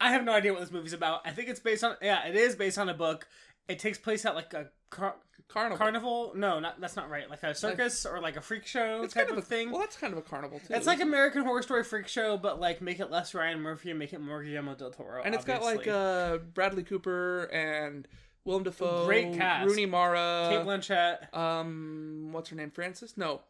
[0.00, 1.20] I have no idea what this movie's about.
[1.24, 3.28] I think it's based on yeah, it is based on a book.
[3.68, 5.16] It takes place at like a car-
[5.48, 5.76] Carnival.
[5.78, 6.32] carnival.
[6.34, 7.28] No, not that's not right.
[7.28, 9.70] Like a circus or like a freak show It's type kind of, of a thing.
[9.70, 10.72] Well, that's kind of a carnival too.
[10.74, 13.98] It's like American Horror Story freak show, but like make it less Ryan Murphy and
[13.98, 15.22] make it more Guillermo del Toro.
[15.22, 15.92] and it's got like obviously.
[15.92, 18.08] uh, Bradley Cooper and
[18.44, 19.68] Willem Dafoe, Great cast.
[19.68, 22.70] Rooney Mara, Cate Blanchett, um, what's her name?
[22.70, 23.16] Francis?
[23.16, 23.42] No,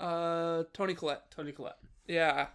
[0.00, 1.30] uh, Toni Collette.
[1.30, 1.76] Toni Collette.
[2.08, 2.46] Yeah,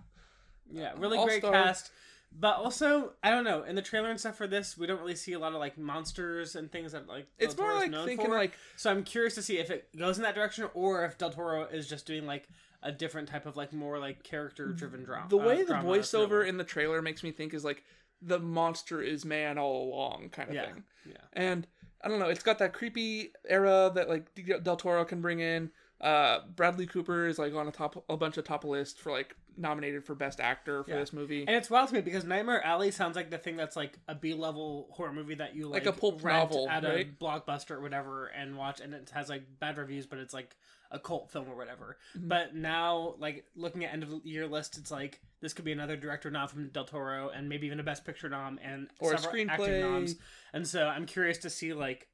[0.72, 1.40] Yeah, really All-star.
[1.40, 1.92] great cast.
[2.40, 3.64] But also, I don't know.
[3.64, 5.78] In the trailer and stuff for this, we don't really see a lot of like
[5.78, 8.38] monsters and things that like Del it's more like known thinking for.
[8.38, 11.32] like So I'm curious to see if it goes in that direction or if Del
[11.32, 12.48] Toro is just doing like
[12.84, 15.26] a different type of like more like character driven drama.
[15.30, 17.84] the way uh, the drama voiceover in the trailer makes me think is like
[18.22, 20.84] the monster is man all along kind of yeah, thing.
[21.08, 21.14] yeah.
[21.34, 21.66] and
[22.04, 24.28] I don't know, it's got that creepy era that like
[24.64, 25.72] Del Toro can bring in.
[26.00, 29.36] Uh, Bradley Cooper is like on a top a bunch of top list for like
[29.58, 31.00] nominated for best actor for Yeah.
[31.00, 31.46] this movie.
[31.48, 34.16] And it's wild to me because Nightmare Alley sounds like the thing that's like a
[34.16, 37.08] B level horror movie that you like, Like a pulp rent novel, at right?
[37.10, 40.56] a blockbuster or whatever and watch, and it has like bad reviews, but it's like
[40.92, 41.98] a cult film or whatever.
[42.18, 42.28] Mm-hmm.
[42.30, 45.72] But now, like looking at end of the year list, it's like this could be
[45.72, 49.14] another director nom from Del Toro, and maybe even a Best Picture nom and Or
[49.14, 49.82] a several acting screenplay.
[49.82, 50.16] noms.
[50.54, 52.08] And so I'm curious to see like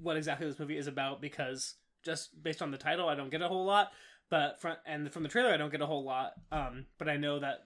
[0.00, 3.42] what exactly this movie is about because just based on the title, I don't get
[3.42, 3.92] a whole lot.
[4.30, 6.32] But from and from the trailer, I don't get a whole lot.
[6.52, 7.64] Um, but I know that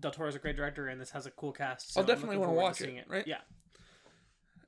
[0.00, 1.92] Del Toro's a great director, and this has a cool cast.
[1.92, 3.26] so I'll definitely watch to seeing it, right?
[3.26, 3.40] Yeah,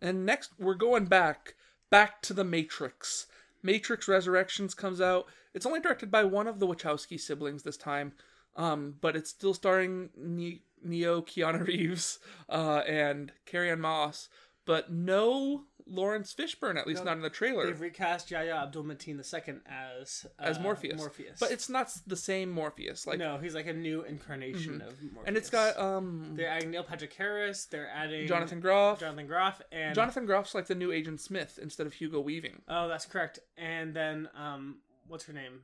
[0.03, 1.55] And next, we're going back,
[1.91, 3.27] back to the Matrix.
[3.63, 5.27] Matrix Resurrections comes out.
[5.55, 8.13] It's only directed by one of the Wachowski siblings this time,
[8.57, 14.29] um, but it's still starring ne- Neo, Keanu Reeves, uh, and Carrie-Anne Moss,
[14.65, 18.85] but no Laurence Fishburne, at least No, not in the trailer, they've recast Yahya Abdul
[18.85, 20.97] Mateen II as uh, as Morpheus.
[20.97, 23.07] Morpheus, But it's not the same Morpheus.
[23.07, 25.25] Like, no, he's like a new incarnation of Morpheus.
[25.27, 27.67] and it's got um, they're adding Neil Patrick Harris.
[27.67, 29.01] They're adding Jonathan Groff.
[29.01, 32.87] Jonathan Groff, and Jonathan Groff's like the new Agent Smith instead of Hugo Weaving Oh,
[32.89, 33.41] that's correct.
[33.59, 34.77] And then um,
[35.09, 35.61] what's her name?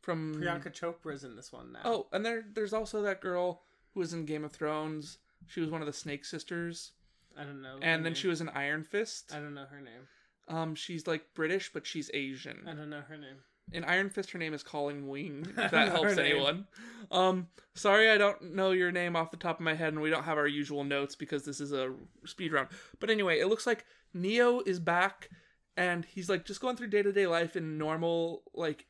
[0.00, 1.80] from Priyanka Chopra's in this one now.
[1.84, 3.62] Oh, and there there's also that girl
[3.92, 5.18] who was in Game of Thrones.
[5.46, 6.92] She was one of the Snake sisters,
[7.38, 7.78] I don't know.
[7.80, 8.14] and then name.
[8.14, 9.32] she was in Iron Fist.
[9.34, 10.08] I don't know her name.
[10.48, 12.64] Um, she's like British, but she's Asian.
[12.66, 13.36] I don't know her name.
[13.70, 15.46] In Iron Fist, her name is Colleen Wing.
[15.58, 16.66] If that helps anyone.
[17.10, 20.08] Um, sorry, I don't know your name off the top of my head, and we
[20.08, 21.92] don't have our usual notes because this is a
[22.24, 22.68] speed round.
[22.98, 25.28] But anyway, it looks like Neo is back,
[25.76, 28.86] and he's like just going through day to day life in normal, like,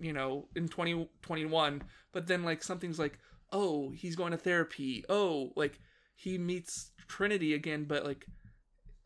[0.00, 1.82] you know, in twenty twenty one.
[2.12, 3.18] But then like something's like,
[3.52, 5.04] oh, he's going to therapy.
[5.10, 5.78] Oh, like
[6.14, 8.26] he meets Trinity again, but like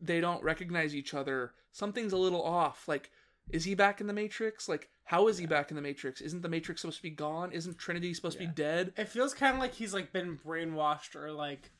[0.00, 1.52] they don't recognize each other.
[1.72, 2.88] Something's a little off.
[2.88, 3.10] Like,
[3.50, 4.68] is he back in the Matrix?
[4.68, 6.20] Like, how is he back in the Matrix?
[6.20, 7.52] Isn't the Matrix supposed to be gone?
[7.52, 8.92] Isn't Trinity supposed to be dead?
[8.96, 11.70] It feels kind of like he's like been brainwashed or like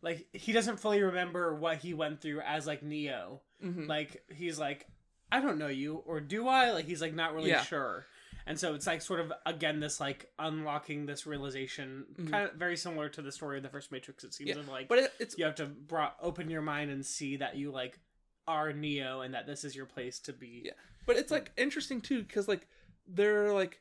[0.00, 3.40] like he doesn't fully remember what he went through as like Neo.
[3.64, 3.88] Mhm.
[3.88, 4.86] Like he's like
[5.30, 6.70] I don't know you or do I?
[6.70, 7.62] Like he's like not really Yeah.
[7.62, 8.06] sure.
[8.48, 12.30] And so it's like sort of again this like unlocking this realization Mhm.
[12.30, 14.68] kind of very similar to the story of the first Matrix it seems Yeah, of
[14.68, 17.70] like But it, it's you have to brought open your mind and see that you
[17.70, 17.98] like
[18.46, 20.62] are Neo and that this is your place to be.
[20.64, 20.72] Yeah.
[21.06, 22.66] but it's like interesting too because like
[23.06, 23.80] there are like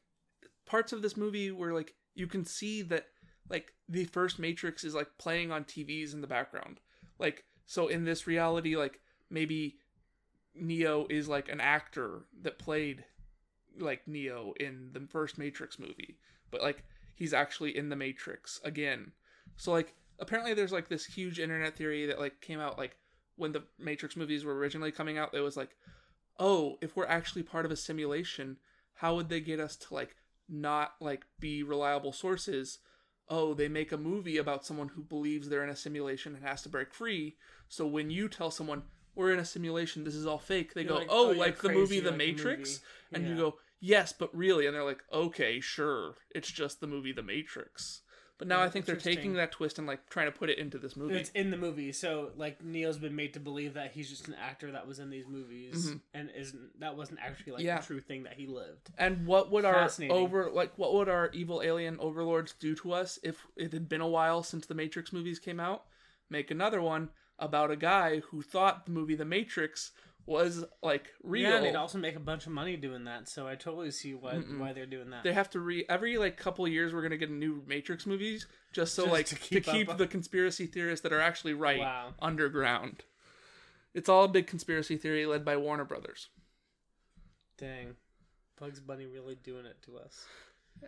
[0.66, 3.08] parts of this movie where like you can see that
[3.50, 6.82] like the first Matrix is like playing on TVs in the background.
[7.20, 9.00] Like so in this reality, like
[9.30, 9.78] maybe
[10.56, 13.06] Neo is like an actor that played
[13.80, 16.18] like Neo in the first Matrix movie,
[16.52, 16.84] but like
[17.16, 19.12] he's actually in the Matrix again.
[19.56, 22.98] So like apparently there's like this huge internet theory that like came out like
[23.36, 25.32] when the Matrix movies were originally coming out.
[25.32, 25.70] That was like,
[26.40, 28.58] oh, if we're actually part of a simulation,
[28.96, 30.16] how would they get us to like
[30.50, 32.80] not like be reliable sources?
[33.30, 36.62] Oh, they make a movie about someone who believes they're in a simulation and has
[36.62, 37.36] to break free.
[37.68, 38.84] So when you tell someone
[39.16, 41.60] we're in a simulation, this is all fake, they You're go, like, "Oh, "Oh, like
[41.60, 43.26] the movie The like Matrix," movie.
[43.26, 47.12] and you go, "Yes, but really," and they're like, "Okay, sure, it's just the movie
[47.12, 48.02] The Matrix."
[48.40, 50.78] But now I think they're taking that twist and like trying to put it into
[50.78, 51.16] this movie.
[51.18, 54.36] It's in the movie, so like Neo's been made to believe that he's just an
[54.36, 56.02] actor that was in these movies Mhm.
[56.14, 57.80] and isn't that wasn't actually like Yeah.
[57.80, 58.92] the true thing that he lived.
[58.96, 63.18] And what would our over like what would our evil alien overlords do to us
[63.24, 65.86] if it had been a while since the Matrix movies came out?
[66.30, 67.10] Make another one
[67.40, 69.92] about a guy who thought the movie The Matrix
[70.28, 71.50] was like real.
[71.50, 74.34] Yeah, they'd also make a bunch of money doing that, so I totally see why
[74.36, 74.60] Mm-mm.
[74.60, 75.24] why they're doing that.
[75.24, 78.06] they have to re every like couple of years we're gonna get a new Matrix
[78.06, 81.54] movies just so Just like to to keep keep, the conspiracy theorists that are actually
[81.54, 82.14] right Wow.
[82.22, 83.04] underground.
[83.94, 86.28] It's all a big conspiracy theory led by Warner Brothers.
[87.58, 87.96] Dang.
[88.60, 90.26] Bugs Bunny really doing it to us.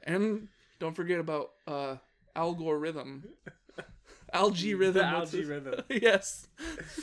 [0.04, 0.49] And
[0.80, 1.95] don't forget about uh
[2.36, 3.23] algorithm.
[4.34, 5.04] Algae rhythm.
[5.06, 5.75] Algae rhythm.
[5.89, 6.47] yes.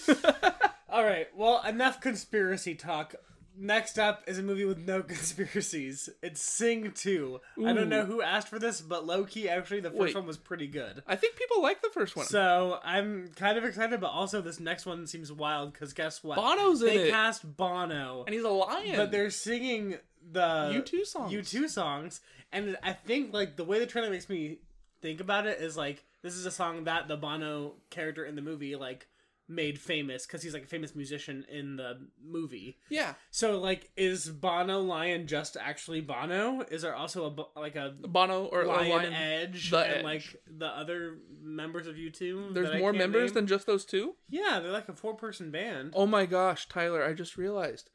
[0.97, 1.29] All right.
[1.37, 3.15] Well, enough conspiracy talk.
[3.55, 6.09] Next up is a movie with no conspiracies.
[6.23, 7.39] It's Sing 2.
[7.67, 10.15] I don't know who asked for this, but low key, actually, the first Wait.
[10.15, 11.03] one was pretty good.
[11.07, 12.25] I think people like the first one.
[12.25, 16.37] So I'm kind of excited, but also this next one seems wild because guess what?
[16.37, 18.97] Bono's in they it, cast Bono, and he's a lion.
[18.97, 19.99] but they're singing
[20.33, 21.31] the U2 songs.
[21.31, 22.21] U2 songs,
[22.53, 24.61] and I think like the way the trailer makes me
[25.03, 28.43] think about it is like this is a song that the Bono character in the
[28.43, 29.09] movie like
[29.49, 32.79] made famous because he's like a famous musician in the movie.
[32.89, 36.63] Yeah, So like, is Bono Lion just actually Bono?
[36.71, 39.13] Is there also a like a Bono or Lion, lion.
[39.13, 40.05] Edge The and Edge.
[40.05, 42.55] like the other members of U2?
[42.55, 43.35] There's more members name?
[43.35, 44.15] than just those two.
[44.29, 45.93] yeah, they're like a four person band.
[45.95, 47.05] Oh my gosh, Tyler!
[47.05, 47.89] I just realized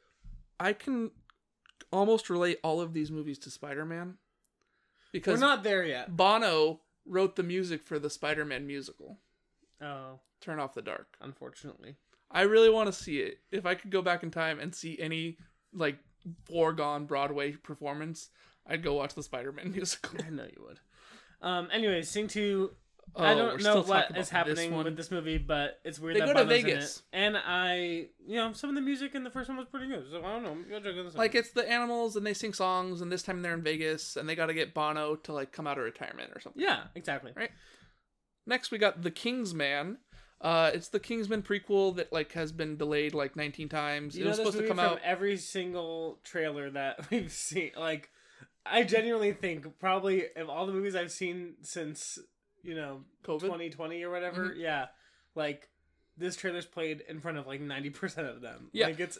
[0.58, 1.10] I can
[1.92, 4.14] almost relate all of these movies to Spider-Man
[5.12, 6.16] because We're not there yet.
[6.16, 9.18] Bono wrote the music for the Spider-Man musical.
[9.82, 11.16] Oh, Turn off the dark.
[11.20, 11.96] unfortunately.
[12.30, 13.38] I really want to see it.
[13.50, 15.38] If I could go back in time and see any
[15.72, 15.98] like
[16.46, 18.30] foregone Broadway performance,
[18.66, 20.18] I'd go watch the Spider-Man musical.
[20.24, 20.80] I know you would.
[21.40, 21.68] Um.
[21.72, 22.70] Anyways, Sing Two.
[23.14, 26.20] Oh, I don't know what is happening this with this movie, but it's weird They
[26.20, 27.02] that go to Vegas.
[27.12, 30.04] And I, you know, some of the music in the first one was pretty good.
[30.10, 30.54] So I don't know.
[30.54, 31.14] Maybe I'll check this.
[31.14, 34.26] Like it's the animals and they sing songs and this time they're in Vegas and
[34.26, 36.62] they got to get Bono to like come out of retirement or something.
[36.62, 37.32] yeah, exactly.
[37.36, 37.50] Right.
[38.46, 39.98] Next we got The Kingsman.
[40.42, 44.18] Uh it's the Kingsman prequel that like has been delayed like 19 times.
[44.18, 47.70] You it was supposed to come from out every single trailer that we've seen.
[47.78, 48.10] Like,
[48.66, 52.18] I genuinely think probably of all the movies I've seen since
[52.62, 53.40] you know COVID.
[53.42, 54.50] 2020 or whatever.
[54.50, 54.60] Mm-hmm.
[54.60, 54.86] Yeah,
[55.36, 55.68] like
[56.16, 58.68] this trailer's played in front of like 90 percent of them.
[58.72, 58.86] Yeah.
[58.86, 59.18] like it's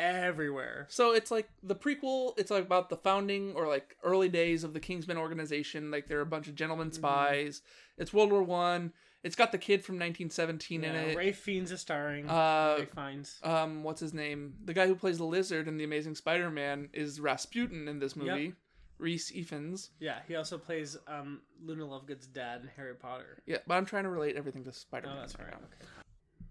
[0.00, 0.86] everywhere.
[0.88, 2.32] So it's like the prequel.
[2.38, 5.90] It's like about the founding or like early days of the Kingsman organization.
[5.90, 6.96] Like they're a bunch of gentlemen Mm-hmm.
[6.96, 7.62] spies.
[7.98, 8.92] It's World War One.
[9.22, 11.16] It's got the kid from 1917 Yeah, in it.
[11.16, 12.28] Ralph Fiennes is starring.
[12.30, 13.40] Uh, Ralph Fiennes.
[13.42, 14.54] um, what's his name?
[14.64, 18.54] The guy who plays the lizard in the Amazing Spider-Man is Rasputin in this movie.
[18.98, 19.90] Rhys Ifans.
[20.00, 23.42] Yeah, he also plays um, Luna Lovegood's dad in Harry Potter.
[23.46, 25.16] Yeah, but I'm trying to relate everything to Spider-Man.
[25.16, 25.54] Oh, that's right right.
[25.54, 25.88] Okay.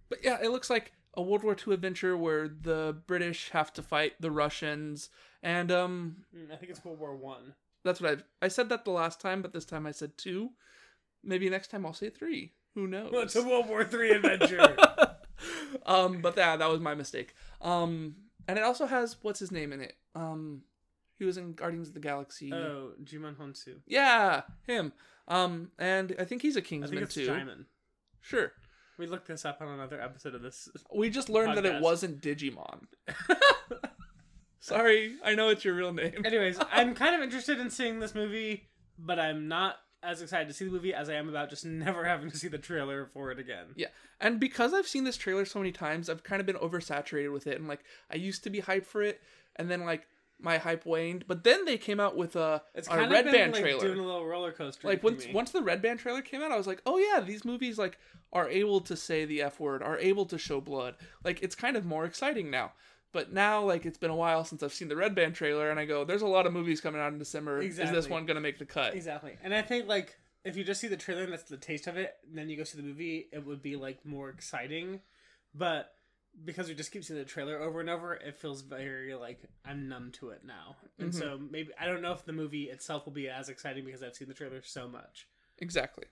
[0.10, 3.82] But yeah, it looks like a World War II adventure where the British have to
[3.82, 5.10] fight the Russians,
[5.42, 7.56] and um, Mm, I think it's World War One.
[7.84, 8.24] That's what I've.
[8.42, 10.52] I said that the last time, but this time I said two.
[11.26, 12.54] Maybe next time I'll say three.
[12.76, 13.12] Who knows?
[13.12, 14.76] Well, it's a World War Three adventure.
[15.86, 17.34] um, but yeah, that was my mistake.
[17.62, 18.16] Um,
[18.48, 19.96] and it also has what's his name in it.
[20.14, 20.62] Um,
[21.18, 22.54] he was in Guardians of the Galaxy.
[22.54, 23.78] oh, Djimon Hounsou.
[23.88, 24.94] Yeah, him.
[25.28, 27.28] Um, and I think he's a I think Kingsman it's too.
[27.28, 27.66] Djimon.
[28.22, 28.52] Sure.
[28.98, 30.70] We looked this up on another episode of this.
[30.94, 32.86] We just learned that it wasn't Digimon.
[34.60, 36.26] Sorry, I know it's your real name.
[36.26, 40.54] Anyways, I'm kind of interested in seeing this movie, but I'm not as excited to
[40.54, 43.32] see the movie as I am about just never having to see the trailer for
[43.32, 43.68] it again.
[43.76, 43.88] Yeah.
[44.22, 47.48] And because I've seen this trailer so many times, I've kind of been oversaturated with
[47.48, 47.58] it.
[47.60, 49.22] And like, I used to be hyped for it,
[49.56, 50.08] and then like
[50.40, 51.26] my hype waned.
[51.28, 53.62] But then they came out with a, It's a kind Red of been Band like
[53.62, 53.82] trailer.
[53.88, 54.88] doing a little roller coaster.
[54.88, 55.34] like once me.
[55.34, 57.98] once the Red Band trailer came out, I was like, oh yeah, these movies like
[58.34, 60.96] are able to say the F word, are able to show blood.
[61.24, 62.74] Like it's kind of more exciting now.
[63.16, 65.80] But now, like it's been a while since I've seen the Red Band trailer, and
[65.80, 67.62] I go, "There's a lot of movies coming out in December.
[67.62, 69.38] Is this one gonna make the cut?" Exactly.
[69.42, 71.96] And I think like if you just see the trailer and that's the taste of
[71.96, 75.00] it, and then you go see the movie, it would be like more exciting.
[75.54, 75.96] But
[76.44, 79.88] because we just keep seeing the trailer over and over, it feels very like I'm
[79.88, 80.76] numb to it now.
[81.00, 81.18] And Mhm.
[81.18, 84.16] so maybe I don't know if the movie itself will be as exciting because I've
[84.16, 85.26] seen the trailer so much.
[85.60, 86.08] Exactly.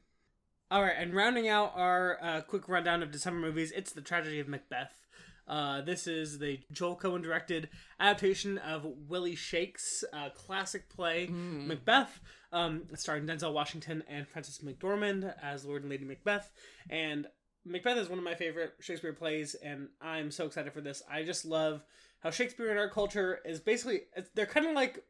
[0.71, 4.39] All right, and rounding out our uh, quick rundown of December movies, it's the tragedy
[4.39, 5.01] of Macbeth.
[5.47, 11.67] Uh, this is the Joel Coen directed adaptation of Willie Shake's uh, classic play Hmm.
[11.67, 12.19] Macbeth,
[12.51, 16.49] um, starring Denzel Washington and Frances McDormand as Lord and Lady Macbeth.
[16.89, 17.27] And
[17.65, 21.01] Macbeth is one of my favorite Shakespeare plays, and I'm so excited for this.
[21.09, 21.83] I just love
[22.21, 24.01] how Shakespeare in our culture is basically
[24.35, 25.03] they're kind of like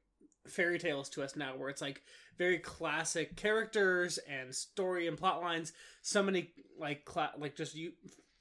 [0.47, 2.01] fairy tales to us now, where it's like
[2.37, 5.73] very classic characters and story and plot lines.
[6.01, 7.91] So many like cla- like just you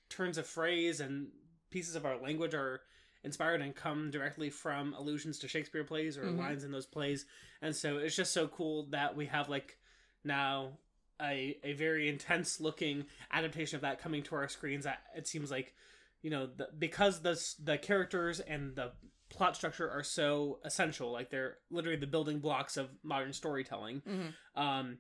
[0.09, 1.29] turns of phrase and
[1.73, 2.83] pieces of our language are
[3.25, 6.39] inspired and come directly from allusions to Shakespeare plays or Mhm.
[6.39, 7.25] lines in those plays.
[7.61, 9.79] And so it's just so cool that we have like
[10.25, 10.79] now
[11.21, 14.85] a a very intense looking adaptation of that coming to our screens.
[14.85, 15.75] That it seems like
[16.21, 18.93] you know the, because the the characters and the
[19.29, 24.03] plot structure are so essential, like they're literally the building blocks of modern storytelling.
[24.03, 24.35] Mhm.
[24.57, 24.99] Um,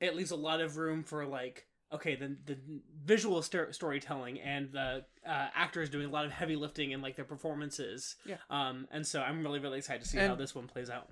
[0.00, 2.56] it leaves a lot of room for like okay the the
[3.04, 7.16] visual sto- storytelling and the uh, actors doing a lot of heavy lifting in like
[7.16, 8.16] their performances.
[8.24, 8.36] Yeah.
[8.48, 11.08] Um, and so I'm really really excited to see And- how this one plays out.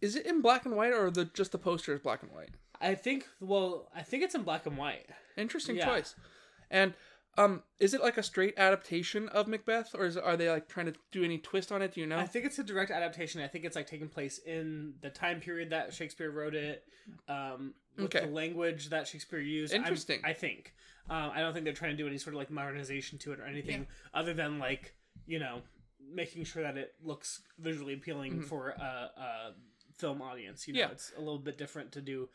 [0.00, 2.50] Is it in black and white or the just the poster is black and white?
[2.80, 5.06] I think well I think it's in black and white.
[5.36, 5.86] Interesting Yeah.
[5.86, 6.14] choice.
[6.70, 6.94] And
[7.38, 10.86] um, is it like a straight adaptation of Macbeth, or is are they like trying
[10.86, 11.94] to do any twist on it?
[11.94, 12.18] Do you know?
[12.18, 13.40] I think it's a direct adaptation.
[13.40, 16.84] I think it's like taking place in the time period that Shakespeare wrote it,
[17.28, 18.26] um, with Okay.
[18.26, 19.72] the language that Shakespeare used.
[19.72, 20.20] I'm- Interesting.
[20.24, 20.74] I think.
[21.08, 23.40] Um, I don't think they're trying to do any sort of like modernization to it
[23.40, 24.94] or anything other than like
[25.26, 25.62] you know
[26.12, 28.44] making sure that it looks visually appealing Mhm.
[28.44, 29.54] for a, a
[29.98, 30.66] film audience.
[30.66, 30.90] You know, Yeah.
[30.90, 32.28] it's a little bit different to do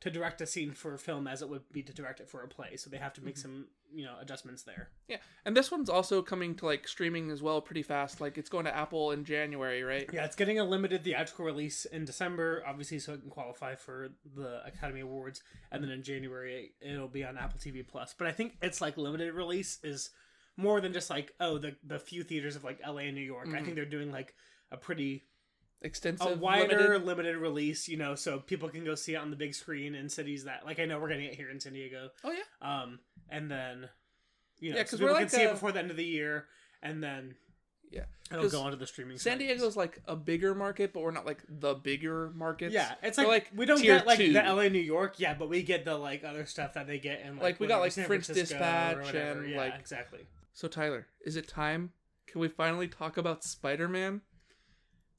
[0.00, 2.42] to direct a scene for a film as it would be to direct it for
[2.42, 2.76] a play.
[2.76, 3.42] So they have to make Mm-hmm.
[3.42, 4.90] some you know adjustments there.
[5.08, 8.20] yeah, and this one's also coming to like streaming as well, pretty fast.
[8.20, 10.08] Like it's going to Apple in January, right?
[10.12, 14.10] Yeah, it's getting a limited theatrical release in December, obviously, so it can qualify for
[14.36, 18.14] the Academy Awards, and then in January it'll be on Apple TV Plus.
[18.16, 20.10] But I think its like limited release is
[20.56, 23.48] more than just like oh the the few theaters of like LA and New York.
[23.48, 23.74] I think mm-hmm.
[23.76, 24.34] they're doing like
[24.70, 25.24] a pretty
[25.82, 27.36] Extensive, a wider limited- limited.
[27.38, 30.44] release, you know, so people can go see it on the big screen in cities
[30.44, 32.10] that like I know we're getting it here in San Diego.
[32.22, 32.42] Oh yeah,
[32.82, 32.98] Um,
[33.30, 33.88] and then
[34.58, 35.96] you know, Yeah, so 'cause people we're can like, see it before the end of
[35.96, 36.46] the year,
[36.82, 37.34] and then
[37.90, 38.04] yeah.
[38.30, 39.16] it'll go onto the streaming.
[39.16, 39.48] San sites.
[39.48, 42.74] Diego's like a bigger market, but we're not like the bigger markets.
[42.74, 44.34] Yeah, it's We're, like, we don't get like two.
[44.34, 47.22] the LA New York, yeah, but we get the like other stuff that they get
[47.22, 50.26] in like, Like, we got, like, San French Francisco Dispatch and, yeah, like- exactly.
[50.52, 51.92] So Tyler, is it time?
[52.26, 54.20] Can we finally talk about Spider Man?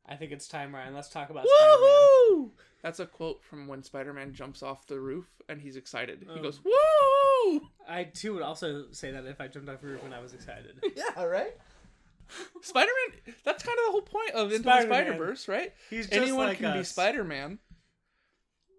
[0.08, 0.94] I think it's time, Ryan.
[0.94, 2.52] Let's talk about Spider-Man.
[2.82, 6.26] That's a quote from when Spider Man jumps off the roof and he's excited.
[6.34, 6.42] He Oh.
[6.42, 10.14] goes, "Woo!" I too would also say that if I jumped off a roof when
[10.14, 10.84] I was excited.
[10.96, 11.54] Yeah, right.
[12.62, 13.36] Spider Man.
[13.44, 14.90] That's kind of the whole point of Into Spider-Man.
[14.90, 15.74] the Spider Verse, right?
[15.90, 16.84] He's just Anyone like can be.
[16.84, 17.60] Spider Man.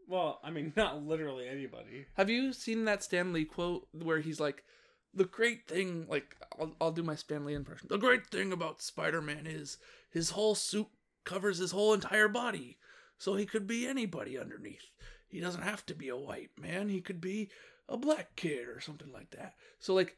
[0.09, 2.07] Well, I mean, not literally anybody.
[2.17, 4.65] Have you seen that Stan Lee quote where he's like,
[5.15, 7.87] "The great thing, like, I'll, I'll do my Stan Lee impression.
[7.91, 9.79] The great thing about Spider Man is
[10.11, 10.89] his whole suit
[11.25, 12.79] covers his whole entire body,
[13.19, 14.91] so he could be anybody underneath.
[15.29, 16.89] He doesn't have to be a white man.
[16.89, 17.51] He could be
[17.89, 19.55] a black kid or something like that.
[19.79, 20.17] So like."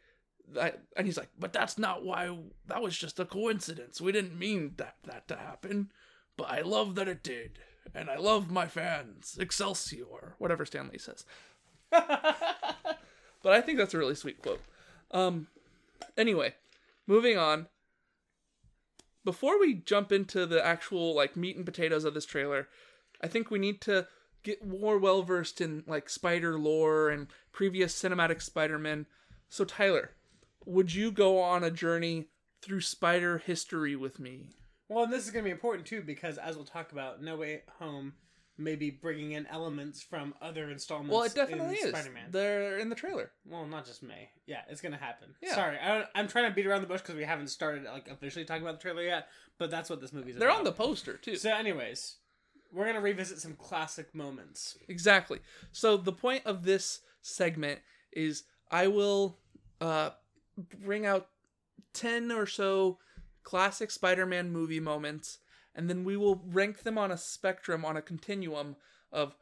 [0.53, 2.29] That, and he's like, but that's not why.
[2.67, 3.99] That was just a coincidence.
[3.99, 5.91] We didn't mean that that to happen,
[6.37, 7.59] but I love that it did,
[7.95, 9.39] and I love my fans.
[9.41, 11.25] Excelsior, whatever Stan Lee says.
[13.45, 14.63] But I think that's a really sweet quote.
[15.11, 15.49] Um,
[16.17, 16.55] anyway,
[17.07, 17.67] moving on.
[19.25, 22.69] Before we jump into the actual like meat and potatoes of this trailer,
[23.23, 24.07] I think we need to
[24.43, 29.07] get more well versed in like spider lore and previous cinematic Spider-Man.
[29.49, 30.11] So Tyler,
[30.67, 32.29] would you go on a journey
[32.61, 34.51] through spider history with me?
[34.89, 37.37] Well, and this is going to be important too because, as we'll talk about, No
[37.37, 38.13] Way Home
[38.57, 41.13] may be bringing in elements from other installments.
[41.13, 41.91] Well, it definitely in is.
[41.91, 42.31] Spider-Man.
[42.31, 43.33] They're in the trailer.
[43.45, 44.31] Well, not just May.
[44.47, 45.35] Yeah, it's gonna happen.
[45.43, 45.55] Yeah.
[45.55, 48.09] Sorry, I don't, I'm trying to beat around the bush because we haven't started like
[48.09, 49.29] officially talking about the trailer yet.
[49.59, 50.41] But that's what this movie's about.
[50.41, 50.59] They're about.
[50.59, 51.37] on the poster too.
[51.37, 52.17] So, anyways,
[52.73, 54.77] we're gonna revisit some classic moments.
[54.89, 55.41] Exactly.
[55.73, 57.81] So the point of this segment
[58.13, 59.39] is I will
[59.81, 60.11] uh,
[60.83, 61.29] bring out
[61.95, 62.99] 10 or so
[63.43, 65.39] classic Spider-Man movie moments
[65.75, 68.77] and then we will rank them on a spectrum on a continuum
[69.13, 69.37] of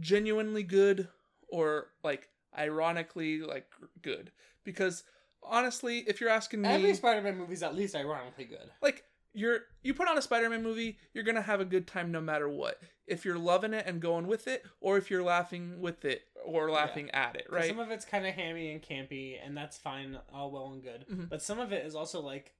[0.00, 1.08] genuinely good
[1.48, 3.66] or like ironically like
[4.02, 4.30] good
[4.64, 5.02] because
[5.42, 8.70] honestly if you're asking me Every Spider-Man movie's at least ironically good.
[8.82, 12.20] like you're you put on a Spider-Man movie, you're gonna have a good time no
[12.20, 12.80] matter what.
[13.06, 16.70] If you're loving it and going with it, or if you're laughing with it or
[16.70, 17.68] laughing at it, right?
[17.68, 21.04] Some of it's kind of hammy and campy, and that's fine, all well and good.
[21.08, 21.28] Mhm.
[21.28, 22.52] But some of it is also like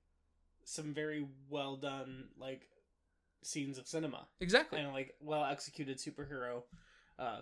[0.64, 2.68] some very well done like
[3.48, 4.78] scenes of cinema exactly.
[4.78, 6.62] and like well executed superhero
[7.18, 7.40] uh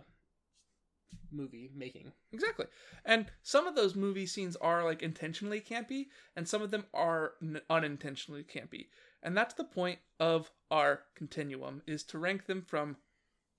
[1.31, 2.13] movie making.
[2.33, 2.67] Exactly.
[3.05, 7.33] And some of those movie scenes are like intentionally campy, and some of them are
[7.43, 8.87] n- unintentionally campy.
[9.23, 12.97] And that's the point of our continuum is to rank them from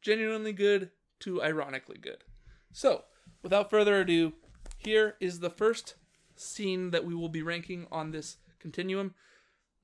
[0.02, 0.92] genuinely good
[1.22, 2.24] to ironically good.
[2.72, 3.06] So,
[3.42, 4.34] without further ado,
[4.78, 5.96] here is the first
[6.36, 9.16] scene that we will be ranking on this continuum.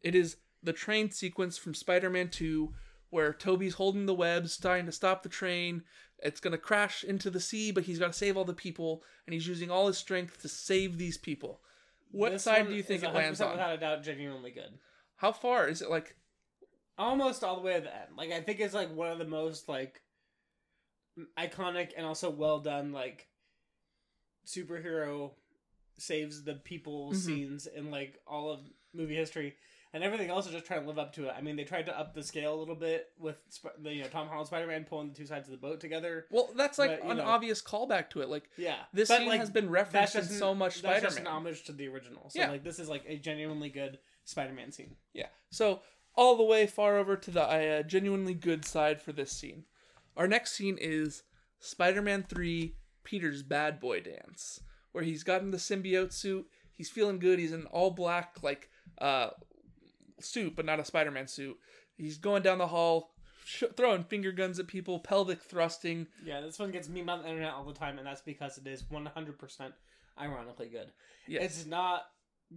[0.02, 2.74] It is the train sequence from Spider-Man 2
[3.14, 5.84] where Tobey's holding the webs, trying to stop the train.
[6.18, 9.04] It's going to crash into the sea, but he's got to save all the people,
[9.28, 11.62] and he's using all his strength to save these people.
[12.10, 13.52] What This side do you think it lands on?
[13.52, 14.80] Without a doubt, genuinely good.
[15.18, 15.92] How far is it?
[15.92, 16.16] Like,
[16.98, 18.18] Almost all the way to the end.
[18.18, 20.02] Like I think it's like one of the most like
[21.40, 23.28] iconic and also well done like
[24.46, 25.32] superhero
[25.98, 27.16] saves the people Mhm.
[27.16, 28.60] scenes in like all of
[28.94, 29.56] movie history.
[29.96, 31.34] And everything else is just trying to live up to it.
[31.38, 34.02] I mean, they tried to up the scale a little bit with Sp- the you
[34.02, 36.26] know Tom Holland Spider Man pulling the two sides of the boat together.
[36.32, 37.24] well, that's like But, an know.
[37.26, 38.28] obvious callback to it.
[38.30, 41.18] Like, Yeah, this But, scene like, has been referenced in so much That's Spider just
[41.20, 41.34] an Man.
[41.34, 42.28] homage to the original.
[42.32, 42.50] So Yeah.
[42.50, 44.98] like this is like a genuinely good Spider Man scene.
[45.14, 45.30] Yeah.
[45.52, 45.84] So
[46.16, 49.66] all the way far over to the uh, genuinely good side for this scene.
[50.18, 51.22] Our next scene is
[51.60, 54.60] Spider-Man 3 Peter's bad boy dance,
[54.94, 56.48] where he's gotten the symbiote suit.
[56.72, 57.38] He's feeling good.
[57.38, 58.70] He's in all black like
[59.00, 59.30] uh
[60.20, 61.58] suit, but not a Spider-Man suit.
[61.96, 63.12] He's going down the hall,
[63.46, 66.08] sh- throwing finger guns at people, pelvic thrusting.
[66.24, 68.66] Yeah, this one gets memed on the internet all the time, and that's because it
[68.66, 69.74] is 100%
[70.20, 70.92] ironically good.
[71.28, 71.44] Yes.
[71.44, 72.04] It's not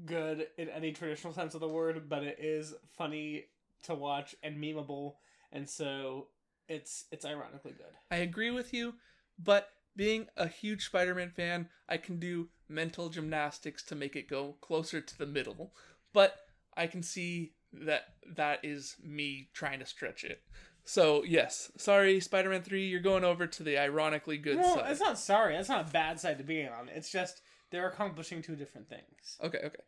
[0.04, 3.46] good in any traditional sense of the word, but it is funny
[3.84, 5.14] to watch and memeable,
[5.52, 6.28] and so
[6.68, 7.94] it's it's ironically good.
[8.10, 8.94] I agree with you,
[9.38, 14.56] but being a huge Spider-Man fan, I can do mental gymnastics to make it go
[14.60, 15.72] closer to the middle.
[16.12, 16.36] But
[16.76, 18.02] I can see that
[18.36, 20.42] that is me trying to stretch it.
[20.84, 24.90] So yes, sorry, Spider-Man Three, you're going over to the ironically good well, side.
[24.90, 25.56] it's not sorry.
[25.56, 26.88] That's not a bad side to be on.
[26.88, 27.40] It's just
[27.70, 29.36] they're accomplishing two different things.
[29.42, 29.82] Okay, okay.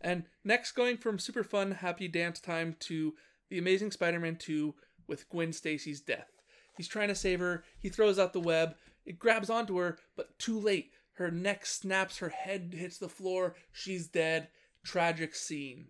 [0.00, 3.14] And next, going from super fun, happy dance time to
[3.50, 4.74] the Amazing Spider-Man 2
[5.06, 6.30] with Gwen Stacy's death.
[6.76, 7.64] He's trying to save her.
[7.78, 8.76] He throws out the web.
[9.04, 10.92] It grabs onto her, but too late.
[11.14, 12.18] Her neck snaps.
[12.18, 13.54] Her head hits the floor.
[13.72, 14.48] She's dead.
[14.84, 15.88] Tragic scene.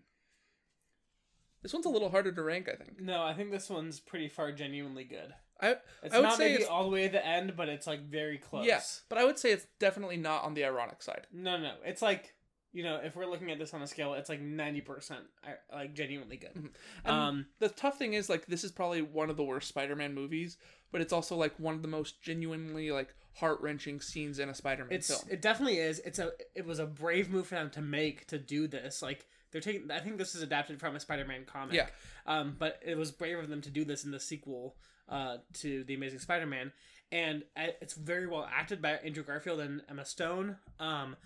[1.63, 3.01] This one's a little harder to rank, I think.
[3.01, 5.35] No, I think this one's pretty far genuinely good.
[5.61, 7.69] I It's I would not say maybe it's all the way to the end, but
[7.69, 8.67] it's like very close.
[8.67, 8.81] yeah,
[9.11, 11.27] but I would say it's definitely not on the ironic side.
[11.33, 12.35] No, no, it's like
[12.73, 15.25] you know, if we're looking at this on a scale, it's like ninety percent,
[15.73, 16.71] like genuinely good.
[17.05, 20.15] And Um, the tough thing is like this is probably one of the worst Spider-Man
[20.15, 20.57] movies,
[20.93, 24.93] but it's also like one of the most genuinely like heart-wrenching scenes in a Spider-Man
[24.93, 25.23] it's film.
[25.31, 25.99] it definitely is.
[26.01, 29.03] It's a it was a brave move for them to make to do this.
[29.03, 29.91] Like they're taking.
[29.91, 31.75] I think this is adapted from a Spider-Man comic.
[31.75, 31.87] Yeah.
[32.27, 34.77] Um, but it was brave of them to do this in the sequel
[35.09, 36.71] uh, to the Amazing Spider-Man,
[37.11, 40.57] and uh, it's very well acted by Andrew Garfield and Emma Stone.
[40.79, 41.17] Um.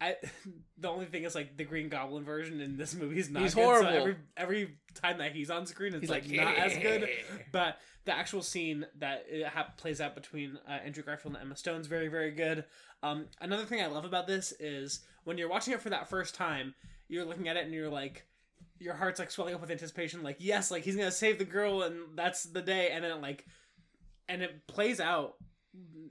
[0.00, 0.16] I,
[0.78, 3.42] the only thing is like the Green Goblin version in this movie is not.
[3.42, 6.56] He's good, so every every time that he's on screen, it's He's like, like, not
[6.56, 7.08] as good.
[7.52, 11.56] But the actual scene that it ha- plays out between uh, Andrew Garfield and Emma
[11.56, 12.64] Stone is very, very good.
[13.02, 16.34] Um, another thing I love about this is when you're watching it for that first
[16.34, 16.74] time,
[17.08, 18.26] you're looking at it and you're like,
[18.78, 21.82] your heart's like swelling up with anticipation, like yes, like he's gonna save the girl
[21.82, 23.46] and that's the day, and then it, like,
[24.28, 25.36] and it plays out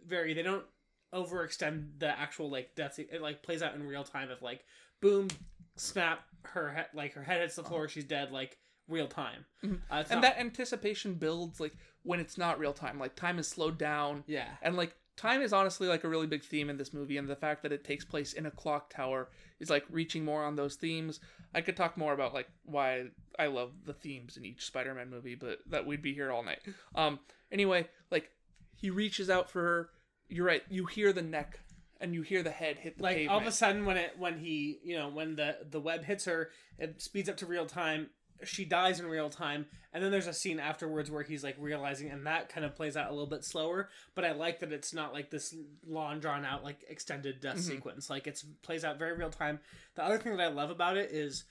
[0.08, 0.34] very.
[0.34, 0.66] They don't
[1.14, 2.96] overextend the actual like death.
[2.96, 3.08] scene.
[3.12, 4.64] It like plays out in real time of like,
[5.02, 5.28] boom,
[5.76, 8.58] snap, her head like her head hits the floor, she's dead, like
[8.88, 9.46] real time.
[9.64, 13.00] Uh, and not- that anticipation builds like when it's not real time.
[13.00, 14.24] Like time is slowed down.
[14.28, 14.50] yeah.
[14.62, 17.36] And like time is honestly like a really big theme in this movie and the
[17.36, 20.76] fact that it takes place in a clock tower is like reaching more on those
[20.76, 21.20] themes.
[21.54, 23.06] I could talk more about like why
[23.38, 26.60] I love the themes in each Spider-Man movie, but that we'd be here all night.
[26.96, 27.20] Um
[27.52, 28.30] anyway, like
[28.76, 29.90] he reaches out for her.
[30.34, 30.64] You're right.
[30.70, 31.60] You hear the neck
[32.02, 33.32] and you hear the head hit the like pavement.
[33.34, 36.26] all of a sudden when it when he you know when the the web hits
[36.26, 38.10] her it speeds up to real time
[38.44, 42.10] she dies in real time and then there's a scene afterwards where he's like realizing
[42.10, 44.94] and that kind of plays out a little bit slower but i like that it's
[44.94, 45.56] not like this
[45.88, 47.62] long drawn out like extended death Mhm.
[47.62, 49.60] sequence like it's plays out very real time
[49.96, 51.46] the other thing that i love about it is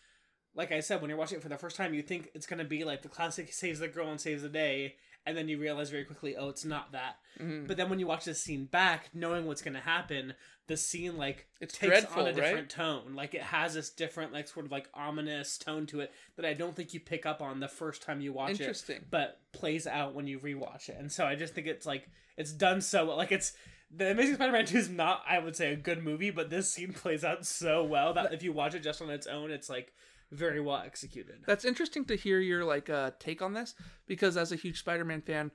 [0.54, 2.58] like i said when you're watching it for the first time you think it's going
[2.58, 5.58] to be like the classic saves the girl and saves the day and then you
[5.58, 7.66] realize very quickly oh it's not that Mhm.
[7.66, 10.34] but then when you watch this scene back, knowing what's going to happen,
[10.66, 12.36] the scene like It's takes dreadful, on a right?
[12.36, 13.14] different tone.
[13.14, 16.52] Like it has this different, like sort of like ominous tone to it that I
[16.52, 19.06] don't think you pick up on the first time you watch it, Interesting.
[19.10, 20.96] but plays out when you rewatch it.
[20.98, 22.06] And so I just think it's like
[22.36, 23.16] it's done so well.
[23.16, 23.54] Like it's
[23.90, 26.92] the Amazing Spider-Man Two is not, I would say, a good movie, but this scene
[26.92, 29.92] plays out so well that if you watch it just on its own, it's like
[30.32, 31.42] very well executed.
[31.46, 33.74] That's interesting to hear your like uh take on this
[34.06, 35.50] because as a huge Spider-Man fan,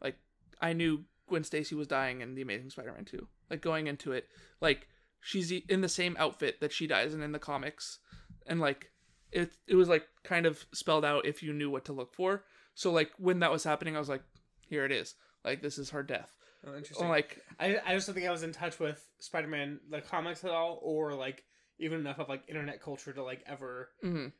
[0.00, 0.16] like
[0.60, 3.28] I knew Gwen Stacy was dying in The Amazing Spider-Man 2.
[3.50, 4.26] Like going into it,
[4.60, 4.88] like
[5.20, 7.98] she's in the same outfit that she dies in in the comics,
[8.46, 8.90] and like
[9.30, 12.44] it it was like kind of spelled out if you knew what to look for.
[12.74, 14.22] So like when that was happening, I was like,
[14.66, 15.14] here it is.
[15.44, 16.34] Like this is her death.
[16.66, 17.06] Oh, interesting.
[17.06, 20.44] Or like I, I just don't think I was in touch with Spider-Man the comics
[20.44, 21.44] at all, or like
[21.78, 24.32] even enough of like internet culture to like ever mhm.